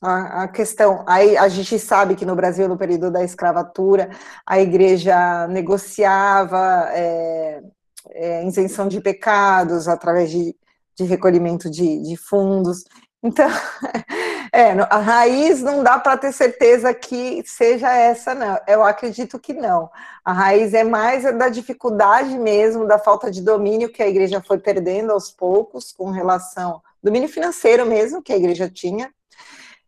[0.00, 1.04] a, a, questão.
[1.06, 4.10] Aí a gente sabe que no Brasil, no período da escravatura,
[4.46, 7.62] a igreja negociava é,
[8.10, 10.54] é, isenção de pecados através de,
[10.96, 12.84] de recolhimento de, de fundos.
[13.22, 13.48] Então,
[14.52, 18.58] é, a raiz não dá para ter certeza que seja essa, não.
[18.66, 19.90] Eu acredito que não.
[20.24, 24.58] A raiz é mais da dificuldade mesmo, da falta de domínio que a igreja foi
[24.58, 29.12] perdendo aos poucos com relação domínio financeiro mesmo que a igreja tinha.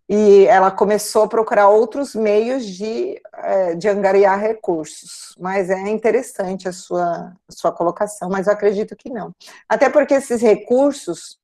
[0.08, 5.36] E ela começou a procurar outros meios de, é, de angariar recursos.
[5.38, 9.32] Mas é interessante a sua, a sua colocação, mas eu acredito que não.
[9.68, 11.38] Até porque esses recursos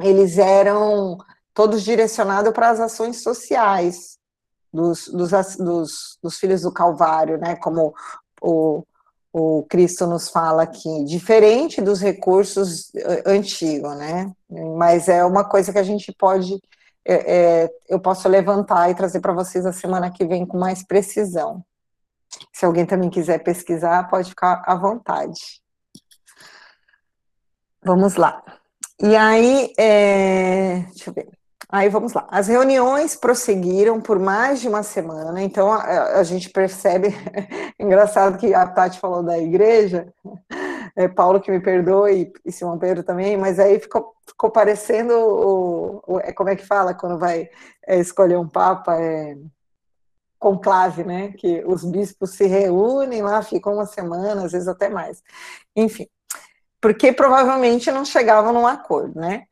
[0.00, 1.18] eles eram
[1.52, 4.18] todos direcionados para as ações sociais
[4.72, 7.94] dos, dos, dos, dos, filhos do Calvário, né, como
[8.42, 8.82] o,
[9.32, 12.90] o Cristo nos fala aqui, diferente dos recursos
[13.24, 14.32] antigos, né?
[14.76, 16.60] Mas é uma coisa que a gente pode,
[17.04, 20.84] é, é, eu posso levantar e trazer para vocês a semana que vem com mais
[20.84, 21.64] precisão.
[22.52, 25.40] Se alguém também quiser pesquisar, pode ficar à vontade.
[27.84, 28.42] Vamos lá.
[29.02, 31.28] E aí, é, deixa eu ver.
[31.68, 32.26] Aí vamos lá.
[32.30, 37.08] As reuniões prosseguiram por mais de uma semana, então a, a gente percebe,
[37.80, 40.12] engraçado que a Tati falou da igreja,
[40.96, 46.02] é Paulo que me perdoe e Simão Pedro também, mas aí ficou, ficou parecendo o,
[46.06, 47.48] o, é, como é que fala quando vai
[47.86, 49.36] é, escolher um papa, é,
[50.38, 51.32] conclave, né?
[51.32, 55.22] Que os bispos se reúnem lá, ficam uma semana, às vezes até mais.
[55.74, 56.06] Enfim,
[56.84, 59.44] porque provavelmente não chegavam num acordo, né?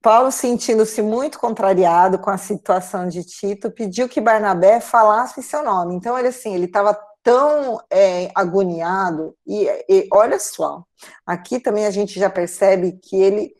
[0.00, 5.94] Paulo, sentindo-se muito contrariado com a situação de Tito, pediu que Barnabé falasse seu nome.
[5.94, 10.82] Então, ele assim, ele estava tão é, agoniado, e, e, olha só,
[11.26, 13.52] aqui também a gente já percebe que ele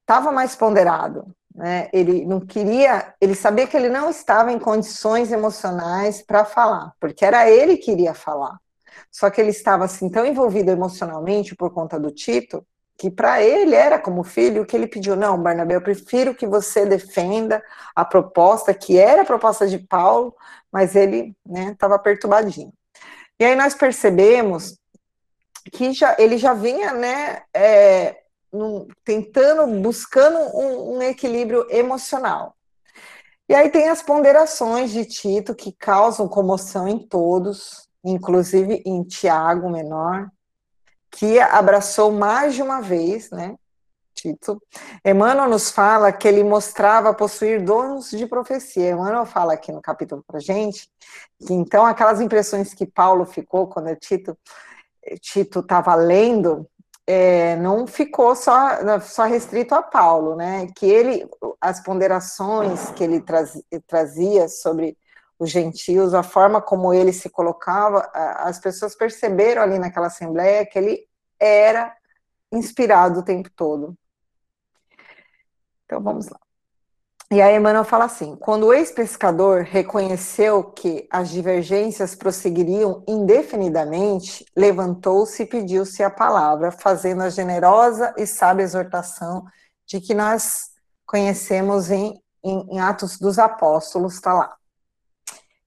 [0.00, 1.88] estava mais ponderado, né?
[1.92, 7.24] Ele não queria, ele sabia que ele não estava em condições emocionais para falar, porque
[7.24, 8.58] era ele que iria falar.
[9.10, 12.64] Só que ele estava assim tão envolvido emocionalmente por conta do Tito,
[12.96, 16.84] que para ele era como filho, que ele pediu, não, Barnabé, eu prefiro que você
[16.84, 17.62] defenda
[17.96, 20.36] a proposta, que era a proposta de Paulo,
[20.70, 21.34] mas ele
[21.72, 22.72] estava né, perturbadinho.
[23.38, 24.78] E aí nós percebemos
[25.72, 28.20] que já, ele já vinha né, é,
[28.52, 32.54] num, tentando, buscando um, um equilíbrio emocional.
[33.48, 39.70] E aí tem as ponderações de Tito que causam comoção em todos, inclusive em Tiago
[39.70, 40.30] menor,
[41.10, 43.56] que abraçou mais de uma vez, né?
[44.14, 44.60] Tito.
[45.04, 48.90] Emmanuel nos fala que ele mostrava possuir dons de profecia.
[48.90, 50.90] Emmanuel fala aqui no capítulo para gente
[51.38, 54.36] que então aquelas impressões que Paulo ficou quando Tito
[55.20, 56.68] Tito estava lendo
[57.06, 60.68] é, não ficou só, só restrito a Paulo, né?
[60.76, 61.28] Que ele,
[61.60, 64.96] as ponderações que ele traz, trazia sobre
[65.40, 70.78] os gentios, a forma como ele se colocava, as pessoas perceberam ali naquela assembleia que
[70.78, 71.08] ele
[71.40, 71.96] era
[72.52, 73.96] inspirado o tempo todo.
[75.86, 76.38] Então vamos lá.
[77.32, 85.42] E aí Emmanuel fala assim: quando o ex-pescador reconheceu que as divergências prosseguiriam indefinidamente, levantou-se
[85.42, 89.46] e pediu-se a palavra, fazendo a generosa e sábia exortação
[89.86, 90.70] de que nós
[91.06, 94.59] conhecemos em, em, em Atos dos Apóstolos, está lá.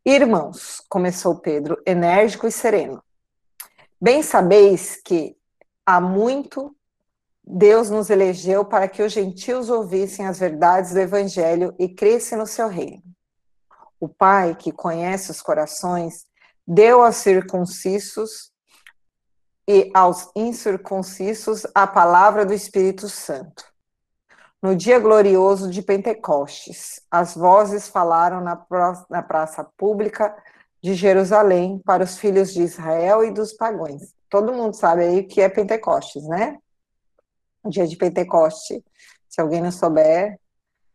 [0.06, 3.02] Irmãos, começou Pedro, enérgico e sereno,
[4.02, 5.34] bem sabeis que
[5.86, 6.76] há muito
[7.42, 12.46] Deus nos elegeu para que os gentios ouvissem as verdades do Evangelho e crescem no
[12.46, 13.02] seu reino.
[13.98, 16.26] O Pai, que conhece os corações,
[16.68, 18.52] deu aos circuncisos
[19.66, 23.73] e aos incircuncisos a palavra do Espírito Santo.
[24.64, 28.56] No dia glorioso de Pentecostes, as vozes falaram na,
[29.22, 30.34] praça pública
[30.82, 34.14] de Jerusalém para os filhos de Israel e dos pagãos.
[34.30, 36.58] Todo mundo sabe aí que é Pentecostes, né?
[37.62, 38.82] O dia de Pentecoste.
[39.28, 40.40] Se alguém não souber,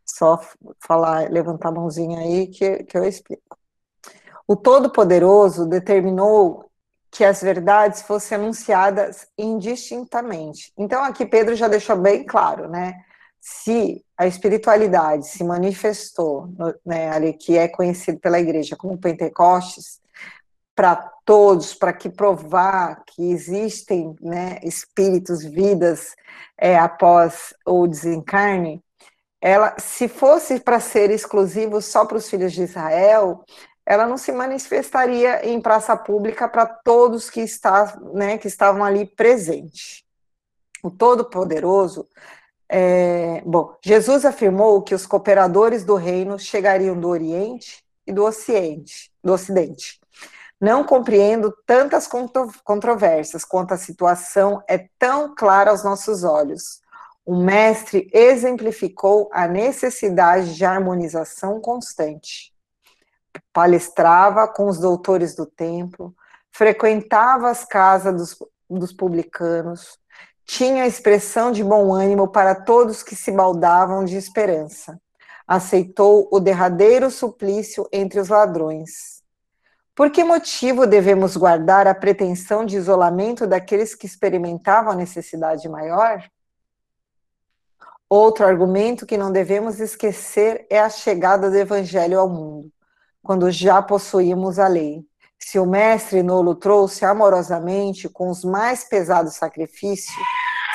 [0.03, 0.41] só
[0.79, 3.55] falar, levantar a mãozinha aí que, que eu explico.
[4.47, 6.71] O Todo-Poderoso determinou
[7.11, 10.73] que as verdades fossem anunciadas indistintamente.
[10.75, 13.05] Então, aqui Pedro já deixou bem claro, né?
[13.39, 16.49] Se a espiritualidade se manifestou,
[16.85, 19.99] né, ali, que é conhecido pela igreja como Pentecostes,
[20.75, 26.15] para todos, para que provar que existem né, espíritos, vidas
[26.57, 28.81] é, após o desencarne,
[29.41, 33.43] ela, se fosse para ser exclusivo só para os filhos de Israel,
[33.85, 39.05] ela não se manifestaria em praça pública para todos que, está, né, que estavam ali
[39.05, 40.03] presentes.
[40.83, 42.07] O Todo-Poderoso
[42.71, 49.11] é, bom, Jesus afirmou que os cooperadores do reino chegariam do Oriente e do Ocidente,
[49.23, 49.99] do Ocidente.
[50.61, 52.07] Não compreendo tantas
[52.63, 56.81] controvérsias quanto a situação é tão clara aos nossos olhos.
[57.25, 62.53] O mestre exemplificou a necessidade de harmonização constante.
[63.53, 66.13] Palestrava com os doutores do templo,
[66.51, 68.37] frequentava as casas dos,
[68.69, 69.97] dos publicanos,
[70.49, 74.99] tinha expressão de bom ânimo para todos que se baldavam de esperança.
[75.47, 79.21] Aceitou o derradeiro suplício entre os ladrões.
[79.93, 86.27] Por que motivo devemos guardar a pretensão de isolamento daqueles que experimentavam a necessidade maior?
[88.09, 92.71] Outro argumento que não devemos esquecer é a chegada do Evangelho ao mundo,
[93.21, 95.05] quando já possuímos a lei.
[95.41, 100.15] Se o mestre Nolo trouxe amorosamente com os mais pesados sacrifícios,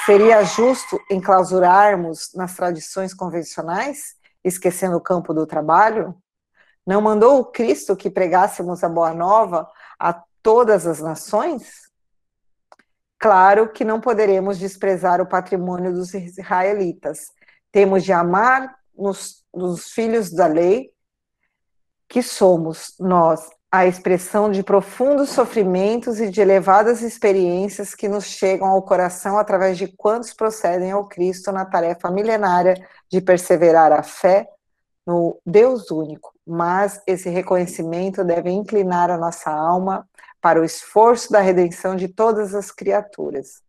[0.07, 6.17] seria justo enclausurarmos nas tradições convencionais, esquecendo o campo do trabalho?
[6.87, 11.85] Não mandou o Cristo que pregássemos a boa nova a todas as nações?
[13.19, 17.33] Claro que não poderemos desprezar o patrimônio dos israelitas.
[17.73, 20.93] Temos de amar nos, nos filhos da lei,
[22.07, 28.69] que somos nós, a expressão de profundos sofrimentos e de elevadas experiências que nos chegam
[28.69, 32.77] ao coração através de quantos procedem ao Cristo na tarefa milenária
[33.11, 34.49] de perseverar a fé
[35.05, 36.33] no Deus único.
[36.47, 40.09] Mas esse reconhecimento deve inclinar a nossa alma
[40.41, 43.61] para o esforço da redenção de todas as criaturas.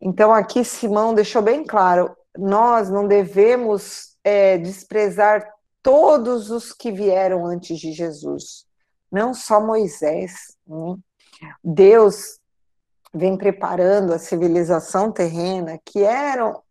[0.00, 5.52] Então, aqui Simão deixou bem claro: nós não devemos é, desprezar
[5.82, 8.65] todos os que vieram antes de Jesus
[9.16, 10.54] não só Moisés.
[10.66, 10.96] Né?
[11.64, 12.38] Deus
[13.14, 16.62] vem preparando a civilização terrena, que eram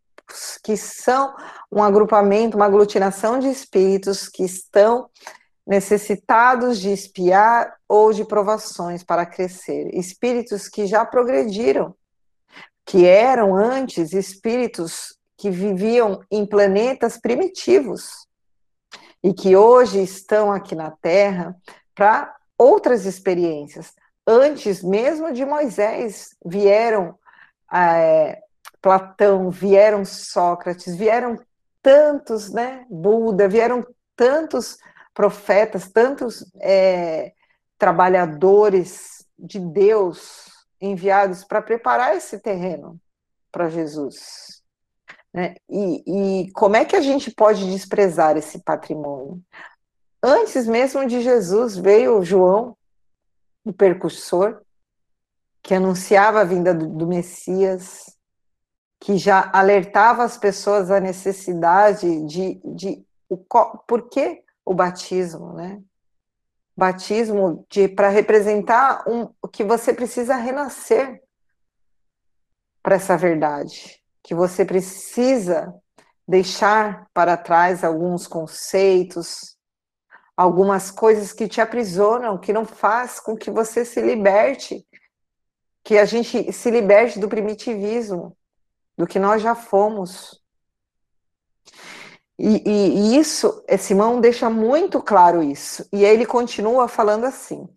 [0.64, 1.36] que são
[1.72, 5.08] um agrupamento, uma aglutinação de espíritos que estão
[5.68, 11.96] necessitados de espiar ou de provações para crescer, espíritos que já progrediram,
[12.84, 18.28] que eram antes espíritos que viviam em planetas primitivos
[19.24, 21.56] e que hoje estão aqui na Terra
[21.96, 23.94] para outras experiências.
[24.28, 27.18] Antes mesmo de Moisés, vieram
[27.74, 28.42] é,
[28.82, 31.40] Platão, vieram Sócrates, vieram
[31.82, 32.86] tantos, né?
[32.90, 33.86] Buda, vieram
[34.16, 34.78] tantos
[35.14, 37.34] profetas, tantos é,
[37.78, 40.46] trabalhadores de Deus
[40.80, 43.00] enviados para preparar esse terreno
[43.52, 44.62] para Jesus.
[45.34, 45.56] Né?
[45.70, 49.42] E, e como é que a gente pode desprezar esse patrimônio?
[50.22, 52.76] Antes mesmo de Jesus veio João,
[53.64, 54.62] o percursor,
[55.62, 58.16] que anunciava a vinda do, do Messias,
[59.00, 65.82] que já alertava as pessoas a necessidade de, de o, por que o batismo, né?
[66.78, 71.22] Batismo de para representar um, que você precisa renascer
[72.84, 75.74] para essa verdade, que você precisa
[76.28, 79.55] deixar para trás alguns conceitos,
[80.36, 84.86] algumas coisas que te aprisionam, que não faz com que você se liberte,
[85.84, 88.36] que a gente se liberte do primitivismo,
[88.98, 90.42] do que nós já fomos.
[92.38, 95.88] E, e, e isso, Simão deixa muito claro isso.
[95.94, 97.70] E aí ele continua falando assim: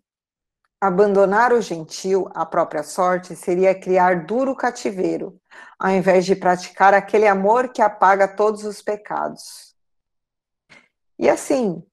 [0.81, 5.39] abandonar o gentil à própria sorte seria criar duro cativeiro,
[5.77, 9.75] ao invés de praticar aquele amor que apaga todos os pecados.
[11.17, 11.83] E assim,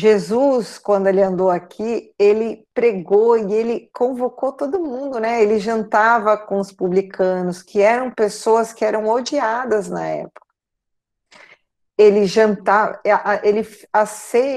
[0.00, 5.42] Jesus, quando ele andou aqui, ele pregou e ele convocou todo mundo, né?
[5.42, 10.46] Ele jantava com os publicanos, que eram pessoas que eram odiadas na época.
[11.98, 12.98] Ele jantava,
[13.42, 13.66] ele,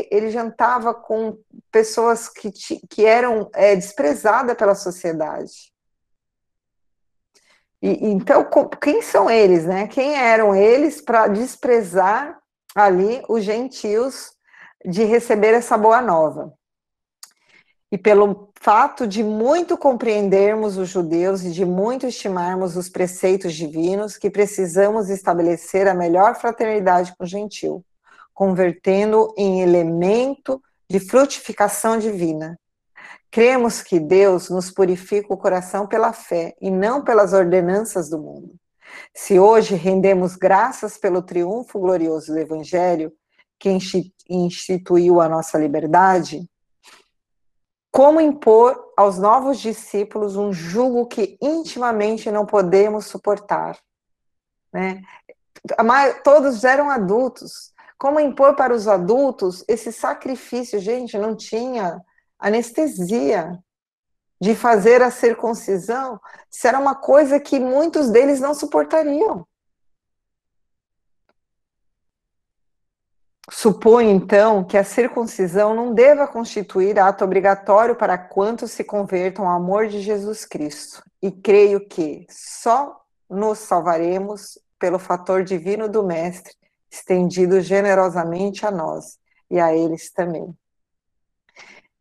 [0.10, 1.38] ele jantava com
[1.70, 2.50] pessoas que,
[2.90, 5.74] que eram é, desprezadas pela sociedade.
[7.82, 8.50] E, então,
[8.82, 9.88] quem são eles, né?
[9.88, 12.40] Quem eram eles para desprezar
[12.74, 14.33] ali os gentios
[14.86, 16.54] de receber essa boa nova.
[17.92, 24.18] E pelo fato de muito compreendermos os judeus e de muito estimarmos os preceitos divinos,
[24.18, 27.86] que precisamos estabelecer a melhor fraternidade com o gentil,
[28.34, 32.58] convertendo em elemento de frutificação divina.
[33.30, 38.56] Cremos que Deus nos purifica o coração pela fé e não pelas ordenanças do mundo.
[39.14, 43.12] Se hoje rendemos graças pelo triunfo glorioso do Evangelho,
[43.64, 46.50] que instituiu a nossa liberdade,
[47.90, 53.80] como impor aos novos discípulos um jugo que intimamente não podemos suportar?
[54.74, 55.02] Né?
[56.26, 57.72] Todos eram adultos.
[57.98, 60.78] Como impor para os adultos esse sacrifício?
[60.78, 62.02] Gente, não tinha
[62.38, 63.58] anestesia
[64.42, 66.20] de fazer a circuncisão,
[66.50, 69.48] se era uma coisa que muitos deles não suportariam.
[73.52, 79.58] Supõe, então, que a circuncisão não deva constituir ato obrigatório para quantos se convertam ao
[79.58, 86.54] amor de Jesus Cristo, e creio que só nos salvaremos pelo fator divino do Mestre,
[86.90, 89.18] estendido generosamente a nós
[89.50, 90.56] e a eles também.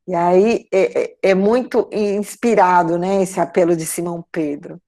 [0.06, 4.81] E aí é, é, é muito inspirado, né, esse apelo de Simão Pedro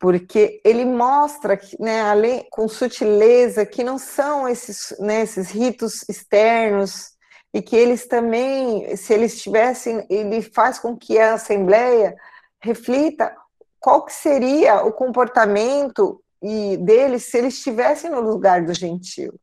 [0.00, 7.12] porque ele mostra, né, além, com sutileza, que não são esses, né, esses ritos externos
[7.52, 12.16] e que eles também, se eles tivessem, ele faz com que a Assembleia
[12.62, 13.36] reflita
[13.78, 19.38] qual que seria o comportamento e deles se eles estivessem no lugar do gentio.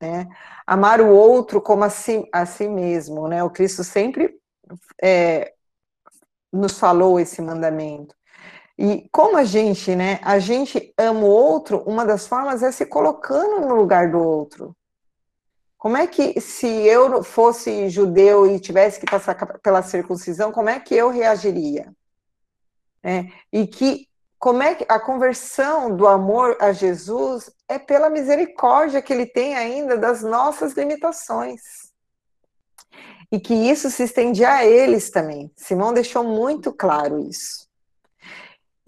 [0.00, 0.28] Né?
[0.64, 3.42] Amar o outro como a si, a si mesmo, né?
[3.42, 4.38] O Cristo sempre
[5.02, 5.54] é,
[6.52, 8.14] nos falou esse mandamento.
[8.78, 12.84] E como a gente, né, a gente ama o outro, uma das formas é se
[12.84, 14.76] colocando no lugar do outro.
[15.78, 20.80] Como é que, se eu fosse judeu e tivesse que passar pela circuncisão, como é
[20.80, 21.94] que eu reagiria?
[23.02, 24.08] É, e que,
[24.38, 29.54] como é que a conversão do amor a Jesus é pela misericórdia que ele tem
[29.54, 31.60] ainda das nossas limitações.
[33.30, 35.50] E que isso se estendia a eles também.
[35.56, 37.65] Simão deixou muito claro isso.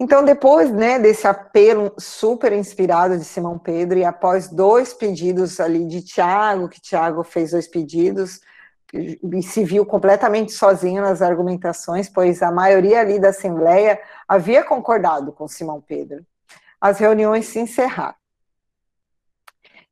[0.01, 5.85] Então, depois né, desse apelo super inspirado de Simão Pedro, e após dois pedidos ali
[5.85, 8.39] de Tiago, que Tiago fez dois pedidos,
[8.93, 15.33] e se viu completamente sozinho nas argumentações, pois a maioria ali da Assembleia havia concordado
[15.33, 16.25] com Simão Pedro.
[16.79, 18.15] As reuniões se encerraram.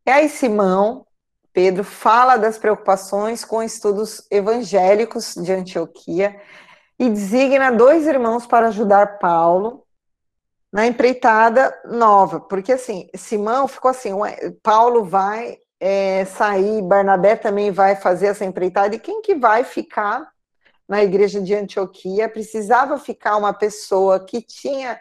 [0.05, 1.05] E aí, Simão
[1.51, 6.39] Pedro fala das preocupações com estudos evangélicos de Antioquia
[6.97, 9.85] e designa dois irmãos para ajudar Paulo
[10.71, 14.11] na empreitada nova, porque assim, Simão ficou assim,
[14.61, 20.29] Paulo vai é, sair, Barnabé também vai fazer essa empreitada, e quem que vai ficar
[20.87, 22.29] na igreja de Antioquia?
[22.29, 24.99] Precisava ficar uma pessoa que tinha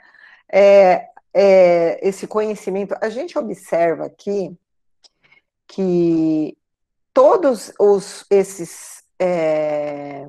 [0.50, 2.96] é, é, esse conhecimento.
[3.00, 4.56] A gente observa aqui
[5.66, 6.56] que
[7.12, 10.28] todos os esses é,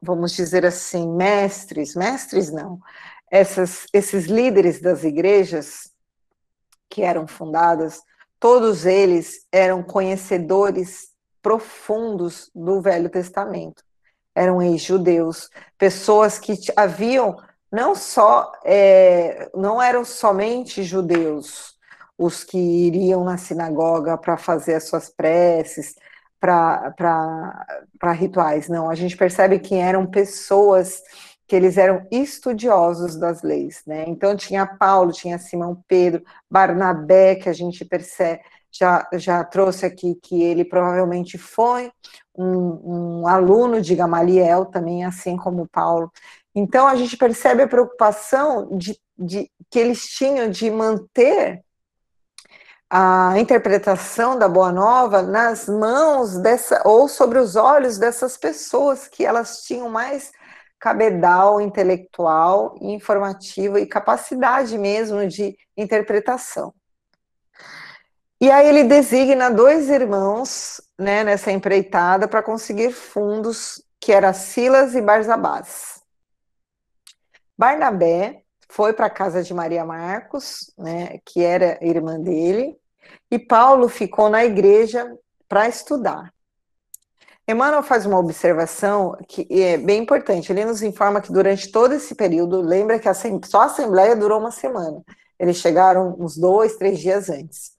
[0.00, 2.80] vamos dizer assim, mestres, mestres não,
[3.30, 5.90] essas, esses líderes das igrejas
[6.88, 8.00] que eram fundadas,
[8.40, 11.08] todos eles eram conhecedores
[11.42, 13.82] profundos do Velho Testamento.
[14.34, 17.36] Eram ex-judeus, pessoas que haviam
[17.70, 21.76] não só, é, não eram somente judeus
[22.16, 25.94] os que iriam na sinagoga para fazer as suas preces,
[26.40, 28.90] para rituais, não.
[28.90, 31.02] A gente percebe que eram pessoas
[31.48, 34.04] que eles eram estudiosos das leis, né?
[34.06, 40.14] Então tinha Paulo, tinha Simão Pedro, Barnabé, que a gente percebe, já, já trouxe aqui
[40.22, 41.90] que ele provavelmente foi
[42.36, 46.12] um, um aluno de Gamaliel também, assim como Paulo.
[46.54, 51.64] Então a gente percebe a preocupação de, de que eles tinham de manter
[52.90, 59.24] a interpretação da Boa Nova nas mãos dessa, ou sobre os olhos dessas pessoas que
[59.24, 60.30] elas tinham mais
[60.78, 66.72] cabedal intelectual, informativo e capacidade mesmo de interpretação.
[68.40, 74.94] E aí ele designa dois irmãos né, nessa empreitada para conseguir fundos, que era Silas
[74.94, 76.00] e Barzabás.
[77.56, 82.78] Barnabé foi para a casa de Maria Marcos, né, que era irmã dele,
[83.28, 85.12] e Paulo ficou na igreja
[85.48, 86.32] para estudar.
[87.48, 90.52] Emmanuel faz uma observação que é bem importante.
[90.52, 94.38] Ele nos informa que durante todo esse período, lembra que a, só a Assembleia durou
[94.38, 95.02] uma semana.
[95.38, 97.72] Eles chegaram uns dois, três dias antes.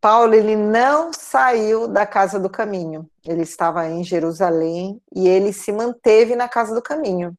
[0.00, 3.08] Paulo ele não saiu da casa do caminho.
[3.26, 7.36] Ele estava em Jerusalém e ele se manteve na casa do caminho.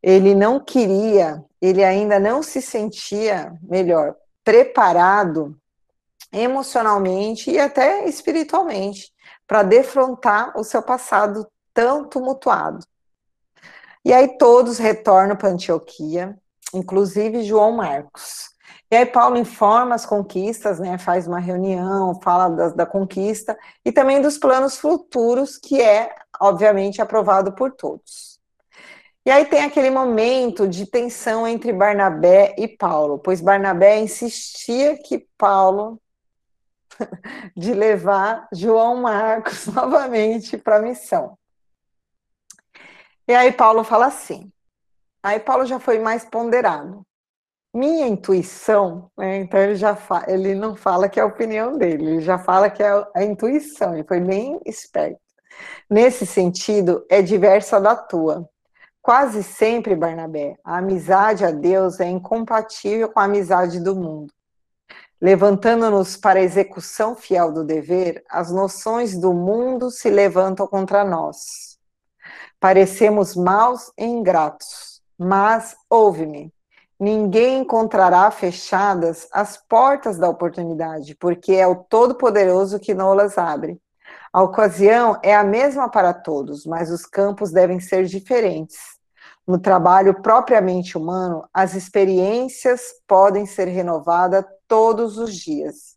[0.00, 4.14] Ele não queria, ele ainda não se sentia melhor
[4.44, 5.56] preparado
[6.32, 9.12] emocionalmente e até espiritualmente
[9.50, 11.44] para defrontar o seu passado
[11.74, 12.86] tão tumultuado.
[14.04, 16.38] E aí todos retornam para Antioquia,
[16.72, 18.50] inclusive João Marcos.
[18.88, 23.90] E aí Paulo informa as conquistas, né, faz uma reunião, fala da, da conquista e
[23.90, 28.38] também dos planos futuros, que é, obviamente, aprovado por todos.
[29.26, 35.26] E aí tem aquele momento de tensão entre Barnabé e Paulo, pois Barnabé insistia que
[35.36, 36.00] Paulo
[37.56, 41.36] de levar João Marcos novamente para a missão.
[43.26, 44.50] E aí Paulo fala assim.
[45.22, 47.02] Aí Paulo já foi mais ponderado.
[47.72, 52.04] Minha intuição, né, então ele já fa ele não fala que é a opinião dele,
[52.04, 55.20] ele já fala que é a intuição, ele foi bem esperto.
[55.88, 58.48] Nesse sentido, é diversa da tua.
[59.00, 64.32] Quase sempre, Barnabé, a amizade a Deus é incompatível com a amizade do mundo.
[65.20, 71.78] Levantando-nos para a execução fiel do dever, as noções do mundo se levantam contra nós.
[72.58, 76.50] Parecemos maus e ingratos, mas ouve-me.
[76.98, 83.78] Ninguém encontrará fechadas as portas da oportunidade, porque é o Todo-Poderoso que não las abre.
[84.32, 88.78] A ocasião é a mesma para todos, mas os campos devem ser diferentes.
[89.46, 95.96] No trabalho propriamente humano, as experiências podem ser renovadas todos os dias.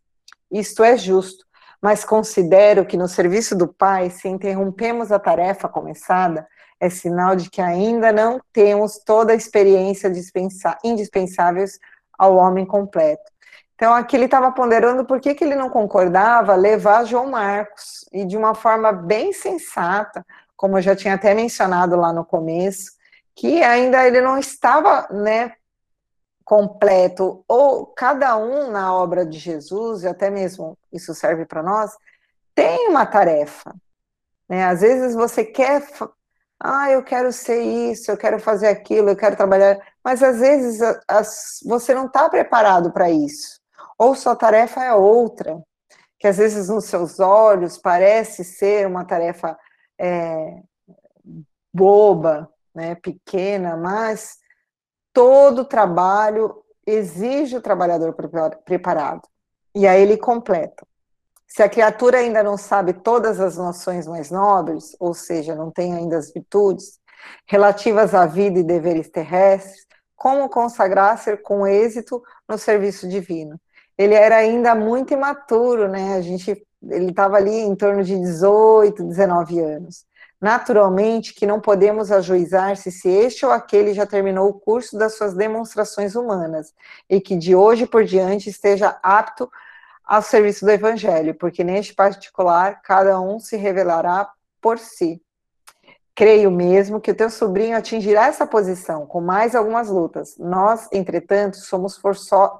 [0.51, 1.45] Isto é justo,
[1.79, 6.47] mas considero que no serviço do Pai, se interrompemos a tarefa começada,
[6.79, 10.11] é sinal de que ainda não temos toda a experiência
[10.83, 11.77] indispensáveis
[12.17, 13.31] ao homem completo.
[13.75, 18.25] Então, aqui ele estava ponderando por que, que ele não concordava levar João Marcos, e
[18.25, 20.25] de uma forma bem sensata,
[20.55, 22.93] como eu já tinha até mencionado lá no começo,
[23.35, 25.53] que ainda ele não estava né,
[26.53, 31.97] completo, ou cada um na obra de Jesus, e até mesmo isso serve para nós,
[32.53, 33.73] tem uma tarefa.
[34.47, 34.63] Né?
[34.63, 35.83] Às vezes você quer,
[36.59, 40.79] ah, eu quero ser isso, eu quero fazer aquilo, eu quero trabalhar, mas às vezes
[41.07, 43.59] as, você não está preparado para isso,
[43.97, 45.59] ou sua tarefa é outra,
[46.19, 49.57] que às vezes nos seus olhos parece ser uma tarefa
[49.99, 50.61] é,
[51.73, 54.37] boba, né, pequena, mas
[55.13, 58.15] todo trabalho exige o trabalhador
[58.65, 59.21] preparado.
[59.73, 60.85] E aí ele completa.
[61.47, 65.93] Se a criatura ainda não sabe todas as noções mais nobres, ou seja, não tem
[65.93, 66.99] ainda as virtudes
[67.45, 69.85] relativas à vida e deveres terrestres,
[70.15, 73.59] como consagrar-se com êxito no serviço divino?
[73.97, 76.15] Ele era ainda muito imaturo, né?
[76.15, 80.05] A gente, ele estava ali em torno de 18, 19 anos.
[80.43, 85.15] Naturalmente que não podemos ajuizar se, se este ou aquele já terminou o curso das
[85.15, 86.73] suas demonstrações humanas
[87.09, 89.49] e que de hoje por diante esteja apto
[90.03, 94.29] ao serviço do Evangelho, porque neste particular cada um se revelará
[94.59, 95.21] por si.
[96.13, 100.35] Creio mesmo que o teu sobrinho atingirá essa posição com mais algumas lutas.
[100.37, 101.97] Nós, entretanto, somos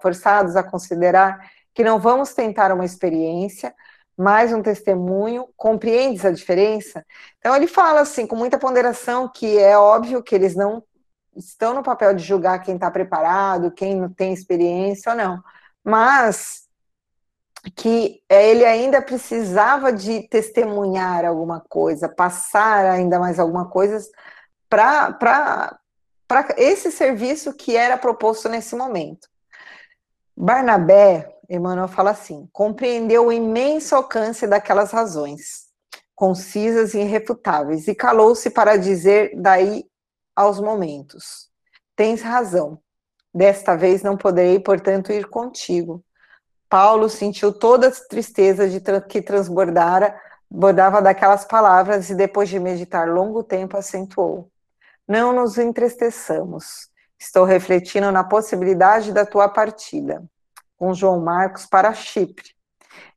[0.02, 3.76] forçados a considerar que não vamos tentar uma experiência,
[4.18, 7.06] mais um testemunho, compreendes a diferença?
[7.40, 10.84] Então ele fala assim, com muita ponderação, que é óbvio que eles não
[11.36, 15.44] estão no papel de julgar quem está preparado, quem não tem experiência ou não,
[15.84, 16.64] mas
[17.76, 24.06] que ele ainda precisava de testemunhar alguma coisa, passar ainda mais alguma coisa
[24.70, 25.80] para
[26.58, 29.30] esse serviço que era proposto nesse momento.
[30.36, 35.68] Barnabé Emmanuel fala assim: compreendeu o imenso alcance daquelas razões,
[36.16, 39.86] concisas e irrefutáveis, e calou-se para dizer daí
[40.36, 41.50] aos momentos:
[41.96, 42.80] Tens razão,
[43.34, 46.04] desta vez não poderei, portanto, ir contigo.
[46.70, 52.60] Paulo sentiu toda a tristeza de tra que transbordara, bordava daquelas palavras e depois de
[52.60, 54.50] meditar longo tempo acentuou:
[55.08, 56.92] Não nos entristeçamos.
[57.20, 60.24] Estou refletindo na possibilidade da tua partida
[60.78, 62.54] com João Marcos para Chipre.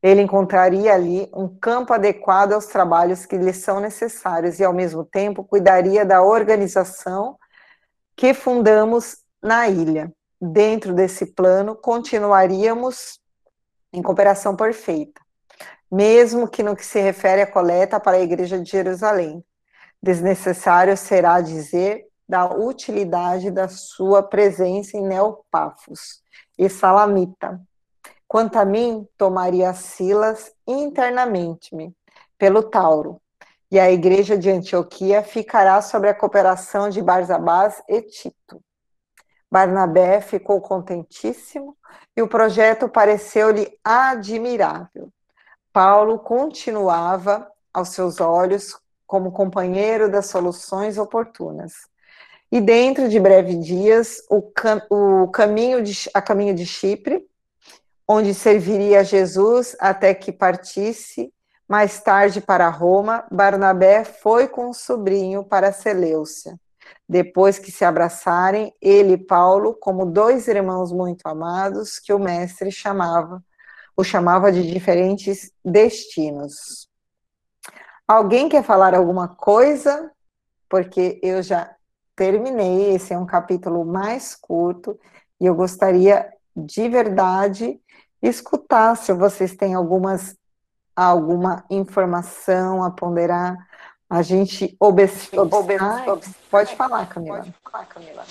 [0.02, 5.04] Ele encontraria ali um campo adequado aos trabalhos que lhe são necessários e, ao mesmo
[5.04, 7.38] tempo, cuidaria da organização
[8.14, 10.12] que fundamos na ilha.
[10.40, 13.18] Dentro desse plano, continuaríamos
[13.92, 15.20] em cooperação perfeita,
[15.90, 19.42] mesmo que no que se refere à coleta para a Igreja de Jerusalém.
[20.02, 26.22] Desnecessário será dizer da utilidade da sua presença em Neopafos
[26.58, 27.60] e Salamita.
[28.26, 31.94] Quanto a mim, tomaria Silas internamente-me
[32.36, 33.20] pelo Tauro,
[33.70, 38.62] e a igreja de Antioquia ficará sob a cooperação de Barzabás e Tito.
[39.50, 41.76] Barnabé ficou contentíssimo
[42.16, 45.10] e o projeto pareceu-lhe admirável.
[45.72, 51.88] Paulo continuava aos seus olhos como companheiro das soluções oportunas
[52.50, 57.26] e dentro de breve dias o, cam o caminho de, a caminho de Chipre,
[58.08, 61.32] onde serviria Jesus até que partisse
[61.68, 66.56] mais tarde para Roma, Barnabé foi com o sobrinho para Seleucia.
[67.08, 72.70] Depois que se abraçarem, ele e Paulo, como dois irmãos muito amados, que o mestre
[72.70, 73.42] chamava,
[73.96, 76.88] o chamava de diferentes destinos.
[78.06, 80.12] Alguém quer falar alguma coisa?
[80.68, 81.75] Porque eu já
[82.16, 82.94] terminei.
[82.94, 84.98] Esse é um capítulo mais curto
[85.38, 87.78] e eu gostaria de verdade
[88.22, 90.34] escutar se vocês têm algumas
[90.96, 93.54] alguma informação a ponderar.
[94.08, 97.38] A gente obes, obes, obes, pode falar, Camila.
[97.38, 98.24] Pode falar, Camila.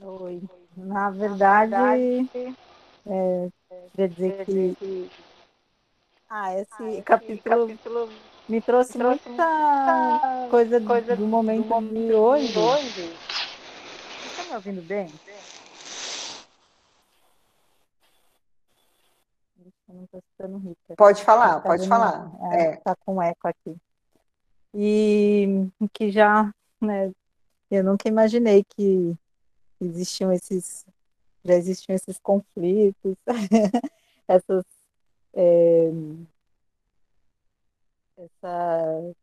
[0.00, 0.42] Oi.
[0.76, 2.30] Na verdade,
[3.04, 3.48] é,
[3.90, 5.10] queria dizer que
[6.30, 8.08] ah, esse, ah, esse capítulo, capítulo
[8.48, 12.58] me trouxe, me trouxe muita, muita coisa, coisa do, momento, do momento de hoje.
[12.58, 13.16] hoje.
[14.22, 15.08] Você está me ouvindo bem?
[19.88, 20.94] Eu não estou escutando Rita.
[20.96, 22.30] Pode falar, Tá pode falar.
[22.52, 22.76] é, É.
[22.76, 23.76] Tá com eco aqui.
[24.74, 27.10] E que já, né,
[27.70, 29.14] eu nunca imaginei que
[29.80, 30.84] existiam esses,
[31.44, 33.16] já existiam esses conflitos,
[34.28, 34.64] essas,
[35.34, 35.90] é,
[38.18, 39.14] essa-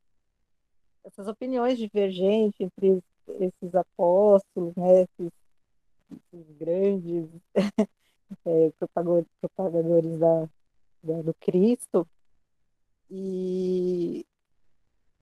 [1.04, 3.02] essas opiniões divergentes entre
[3.40, 5.32] esses apóstolos, né, esses,
[6.34, 7.30] esses grandes
[8.46, 8.72] é,
[9.42, 10.42] propagadores da,
[11.04, 12.08] da- do Cristo.
[13.10, 14.26] E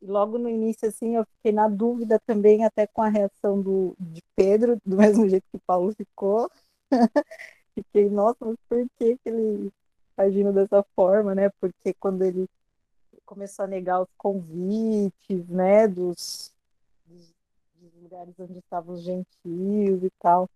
[0.01, 4.21] logo no início, assim, eu fiquei na dúvida também, até com a reação do, de
[4.35, 6.49] Pedro, do mesmo jeito que Paulo ficou.
[7.75, 9.71] Fiquei, nossa, mas por que, que ele
[10.17, 11.49] agindo dessa forma, né?
[11.59, 12.47] Porque quando ele
[13.33, 16.53] começou a negar os convites, né, dos,
[17.07, 17.33] dos,
[17.95, 20.47] lugares onde estavam os gentios e tal.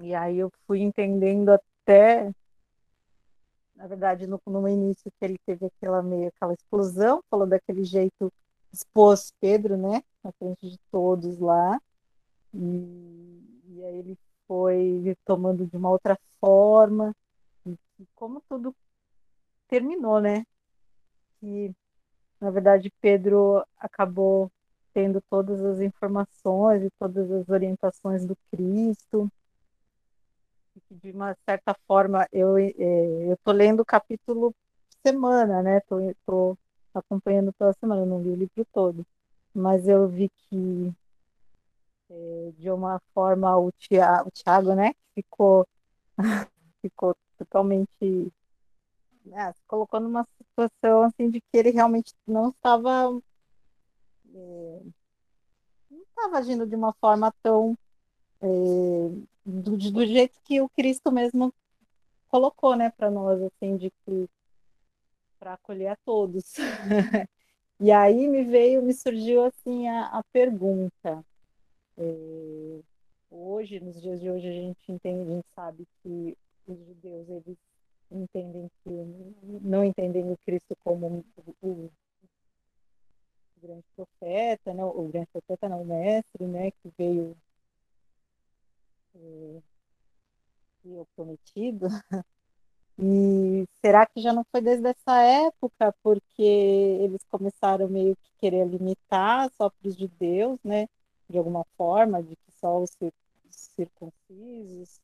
[0.00, 2.32] E aí eu fui entendendo até,
[3.74, 8.32] na verdade, no, no início que ele teve aquela meio aquela explosão, falou daquele jeito,
[8.72, 11.80] expôs Pedro, né, na frente de todos lá.
[12.54, 17.12] E, e aí ele foi tomando de uma outra forma,
[17.66, 18.72] e, e como tudo
[19.68, 20.44] terminou, né?
[21.42, 21.72] E,
[22.40, 24.50] na verdade, Pedro acabou
[24.94, 29.30] tendo todas as informações e todas as orientações do Cristo.
[30.88, 34.54] Que, de uma certa forma, eu eu tô lendo o capítulo
[35.06, 35.80] semana, né?
[35.80, 36.56] Tô, tô
[36.94, 39.04] acompanhando pela semana, eu não li o livro todo.
[39.54, 40.92] Mas eu vi que
[42.10, 45.66] eh, de uma forma o Tiago, né, ficou
[46.82, 48.32] ficou totalmente
[49.24, 53.20] né, se colocou numa situação assim de que ele realmente não estava
[54.34, 54.82] eh,
[55.90, 57.76] não estava agindo de uma forma tão
[58.40, 59.10] eh,
[59.44, 61.52] do, do jeito que o Cristo mesmo
[62.28, 64.28] colocou, né, para nós assim de que
[65.38, 66.54] para acolher a todos.
[67.80, 71.24] e aí me veio, me surgiu assim a, a pergunta.
[71.98, 72.80] É,
[73.28, 77.58] hoje, nos dias de hoje, a gente entende, a gente sabe que os judeus eles
[78.12, 78.90] entendem que
[79.62, 81.90] não entendem o Cristo como o, o,
[83.60, 84.84] grande profeta, né?
[84.84, 86.70] O grande profeta não, o mestre, né?
[86.70, 87.36] Que veio
[89.14, 89.62] é,
[90.84, 91.86] e o prometido.
[92.98, 98.66] E será que já não foi desde essa época, porque eles começaram meio que querer
[98.66, 100.86] limitar só para os judeus, né?
[101.28, 102.90] De alguma forma, de que só os
[103.50, 105.00] circuncisos,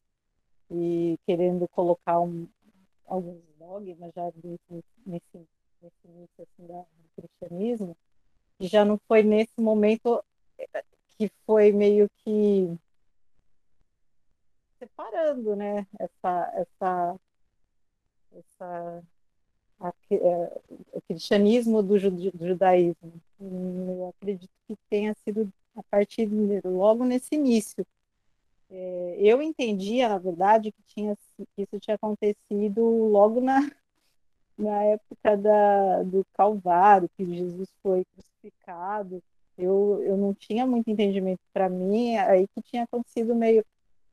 [0.70, 2.46] e querendo colocar um,
[3.08, 5.48] alguns dogmas já nesse, nesse,
[6.04, 7.96] início assim, da, do cristianismo,
[8.60, 10.22] já não foi nesse momento
[11.16, 12.68] que foi meio que
[14.78, 15.86] separando, né?
[15.98, 17.20] Essa, essa
[18.38, 19.02] essa,
[19.80, 20.60] a, é,
[20.92, 23.12] o cristianismo do, do, judaísmo.
[23.40, 27.86] Eu acredito que tenha sido a partir de, logo nesse início.
[28.70, 31.16] É, eu entendia, na verdade, que, tinha,
[31.56, 33.58] isso tinha acontecido logo na,
[34.58, 39.22] na época da, do Calvário, que Jesus foi crucificado.
[39.56, 43.64] Eu, eu não tinha muito entendimento para mim, aí que tinha acontecido meio.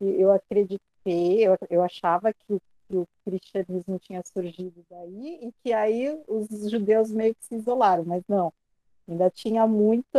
[0.01, 5.73] Eu acreditei, eu, eu achava que o que o cristianismo tinha surgido daí e que
[5.73, 8.53] aí os judeus meio que se isolaram, mas não,
[9.07, 10.17] ainda tinha muito,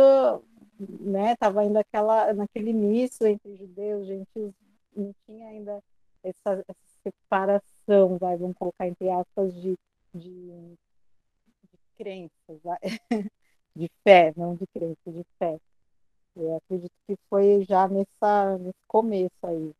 [0.79, 4.53] né, estava ainda aquela, naquele início entre judeus, gentios,
[4.95, 5.83] não tinha ainda
[6.23, 9.77] essa, essa separação, vai, vamos colocar entre aspas, de,
[10.13, 10.77] de, de
[11.97, 12.61] crenças,
[13.75, 15.59] de fé, não de crença, de fé.
[16.35, 19.73] Eu acredito que foi já nessa, nesse começo aí.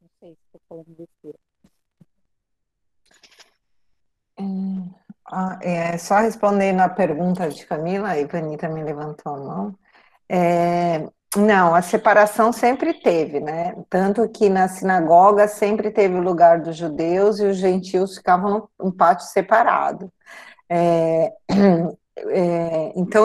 [0.00, 1.38] Não sei se estou falando besteira.
[5.60, 9.78] É, só respondendo a pergunta de Camila, a Ivani também levantou a mão.
[10.28, 13.74] É, não, a separação sempre teve, né?
[13.90, 18.90] Tanto que na sinagoga sempre teve o lugar dos judeus e os gentios ficavam num
[18.90, 20.10] pátio separado.
[20.68, 21.32] É,
[22.30, 23.24] é, então,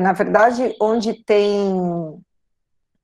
[0.00, 2.22] na verdade, onde tem,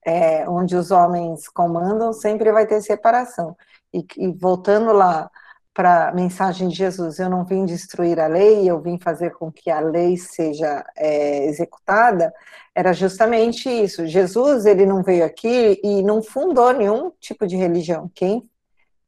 [0.07, 3.57] é, onde os homens comandam, sempre vai ter separação.
[3.93, 5.31] E, e voltando lá
[5.75, 9.51] para a mensagem de Jesus, eu não vim destruir a lei, eu vim fazer com
[9.51, 12.33] que a lei seja é, executada,
[12.73, 14.07] era justamente isso.
[14.07, 18.09] Jesus, ele não veio aqui e não fundou nenhum tipo de religião.
[18.15, 18.49] Quem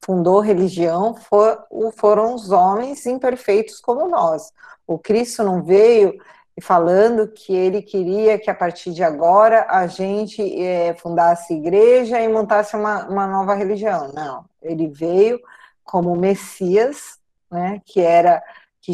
[0.05, 1.65] fundou religião for,
[1.97, 4.53] foram os homens imperfeitos como nós.
[4.87, 6.15] O Cristo não veio
[6.61, 12.29] falando que ele queria que a partir de agora a gente é, fundasse igreja e
[12.29, 14.11] montasse uma, uma nova religião.
[14.13, 15.39] Não, ele veio
[15.87, 17.17] como Messias
[17.51, 18.43] né, que era
[18.81, 18.93] que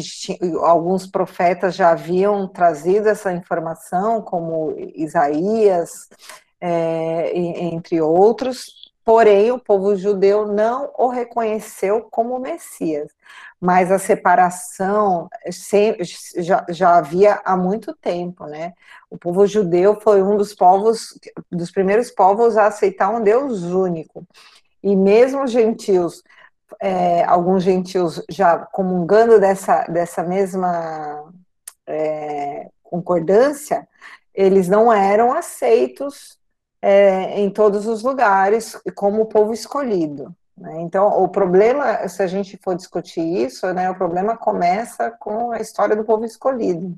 [0.61, 6.09] alguns profetas já haviam trazido essa informação, como Isaías,
[6.59, 13.11] é, entre outros, porém o povo judeu não o reconheceu como Messias.
[13.61, 15.29] Mas a separação
[16.37, 18.73] já, já havia há muito tempo, né?
[19.11, 21.17] O povo judeu foi um dos povos,
[21.51, 24.25] dos primeiros povos a aceitar um Deus único.
[24.81, 26.23] E mesmo os gentios,
[26.79, 31.31] é, alguns gentios já comungando dessa, dessa mesma
[31.87, 33.87] é, concordância,
[34.33, 36.37] eles não eram aceitos
[36.81, 40.35] é, em todos os lugares como o povo escolhido.
[40.57, 40.81] Né?
[40.81, 45.59] Então, o problema, se a gente for discutir isso, né, o problema começa com a
[45.59, 46.95] história do povo escolhido,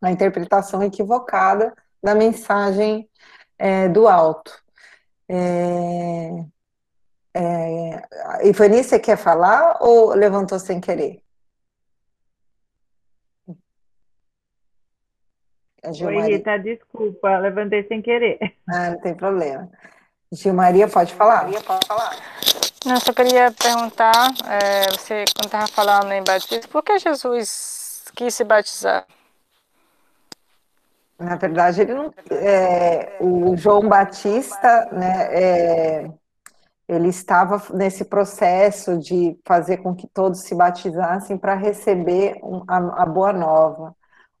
[0.00, 3.08] a interpretação equivocada da mensagem
[3.58, 4.52] é, do alto.
[5.28, 6.44] É,
[7.36, 11.22] é, Ivani, você quer falar ou levantou sem querer?
[15.84, 18.38] Oi, Rita, desculpa, levantei sem querer.
[18.68, 19.70] Ah, não tem problema.
[20.32, 21.44] Gilmaria, pode falar?
[21.44, 22.16] Maria, pode falar.
[22.84, 28.34] Não, só queria perguntar, é, você quando estava falando em batismo, por que Jesus quis
[28.34, 29.06] se batizar?
[31.18, 36.10] Na verdade, ele não, é, o João Batista, né, é,
[36.88, 42.38] ele estava nesse processo de fazer com que todos se batizassem para receber
[42.68, 43.94] a, a boa nova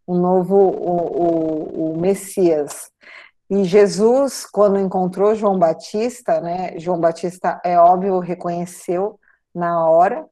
[0.06, 2.90] o novo, o, o, o Messias.
[3.50, 9.18] E Jesus, quando encontrou João Batista, né, João Batista, é óbvio, reconheceu
[9.54, 10.24] na hora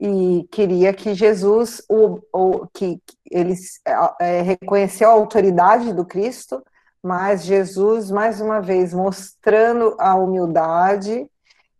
[0.00, 3.00] e queria que Jesus, o, o que
[3.30, 3.80] eles
[4.20, 6.62] é, reconheceu a autoridade do Cristo,
[7.06, 11.30] mas Jesus, mais uma vez, mostrando a humildade,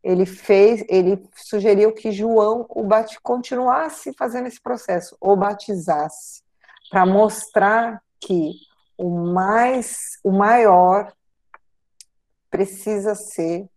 [0.01, 6.45] ele fez, ele sugeriu que João o bat, continuasse fazendo esse processo, o batizasse
[6.89, 8.53] para mostrar que
[8.97, 11.13] o mais, o maior
[12.49, 13.69] precisa ser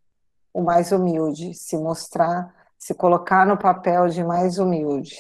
[0.54, 5.18] o mais humilde, se mostrar, se colocar no papel de mais humilde.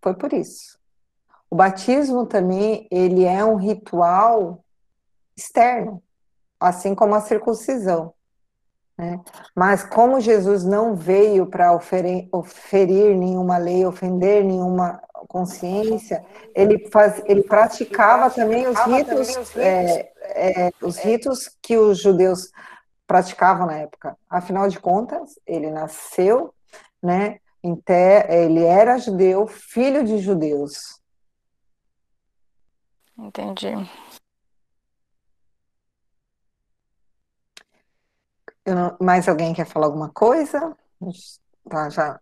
[0.00, 0.78] Foi por isso.
[1.50, 4.63] O batismo também, ele é um ritual
[5.36, 6.02] externo,
[6.58, 8.14] assim como a circuncisão.
[8.96, 9.20] Né?
[9.54, 12.28] Mas como Jesus não veio para oferir,
[13.16, 16.24] nenhuma lei, ofender nenhuma consciência,
[16.54, 22.50] ele, faz, ele praticava também os ritos, é, é, os ritos que os judeus
[23.06, 24.16] praticavam na época.
[24.28, 26.54] Afinal de contas, ele nasceu,
[27.02, 27.38] né?
[28.28, 31.00] Ele era judeu, filho de judeus.
[33.18, 33.72] Entendi.
[39.00, 40.76] Mais alguém quer falar alguma coisa?
[41.68, 42.20] Tá, já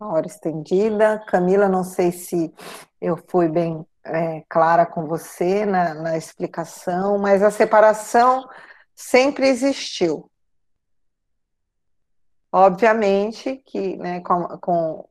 [0.00, 1.22] a hora estendida.
[1.26, 2.52] Camila, não sei se
[3.00, 8.46] eu fui bem é, clara com você na, na explicação, mas a separação
[8.94, 10.30] sempre existiu.
[12.52, 15.08] Obviamente que, né, com, com,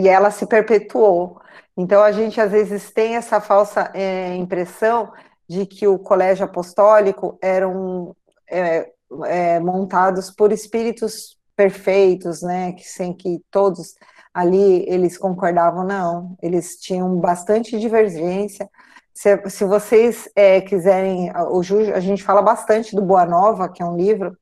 [0.00, 1.40] e ela se perpetuou.
[1.76, 5.12] Então a gente às vezes tem essa falsa é, impressão
[5.48, 8.16] de que o colégio apostólico eram
[8.50, 8.90] é,
[9.26, 13.94] é, montados por espíritos perfeitos, né, que sem que todos
[14.32, 18.70] ali eles concordavam, não, eles tinham bastante divergência.
[19.12, 23.82] Se, se vocês é, quiserem, o Ju, a gente fala bastante do Boa Nova, que
[23.82, 24.36] é um livro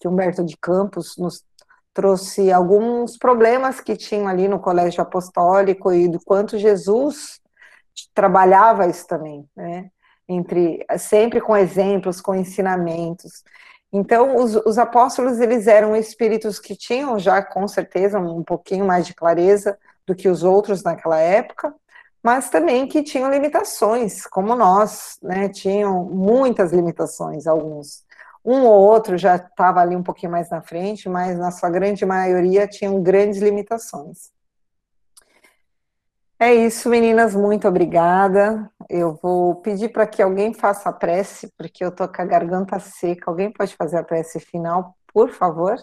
[0.00, 1.44] que Humberto de Campos nos
[1.94, 7.40] trouxe alguns problemas que tinham ali no colégio apostólico e do quanto Jesus
[8.14, 9.90] trabalhava isso também, né?
[10.28, 13.42] Entre sempre com exemplos, com ensinamentos.
[13.92, 19.06] Então, os, os, apóstolos, eles eram espíritos que tinham já, com certeza, um pouquinho mais
[19.06, 21.74] de clareza do que os outros naquela época,
[22.22, 28.04] mas também que tinham limitações, como nós, né, tinham muitas limitações, alguns.
[28.44, 32.04] Um ou outro já estava ali um pouquinho mais na frente, mas na sua grande
[32.04, 34.30] maioria tinham grandes limitações.
[36.40, 38.70] É isso, meninas, muito obrigada.
[38.88, 42.78] Eu vou pedir para que alguém faça a prece, porque eu estou com a garganta
[42.78, 43.30] seca.
[43.30, 45.76] Alguém pode fazer a prece final, por favor?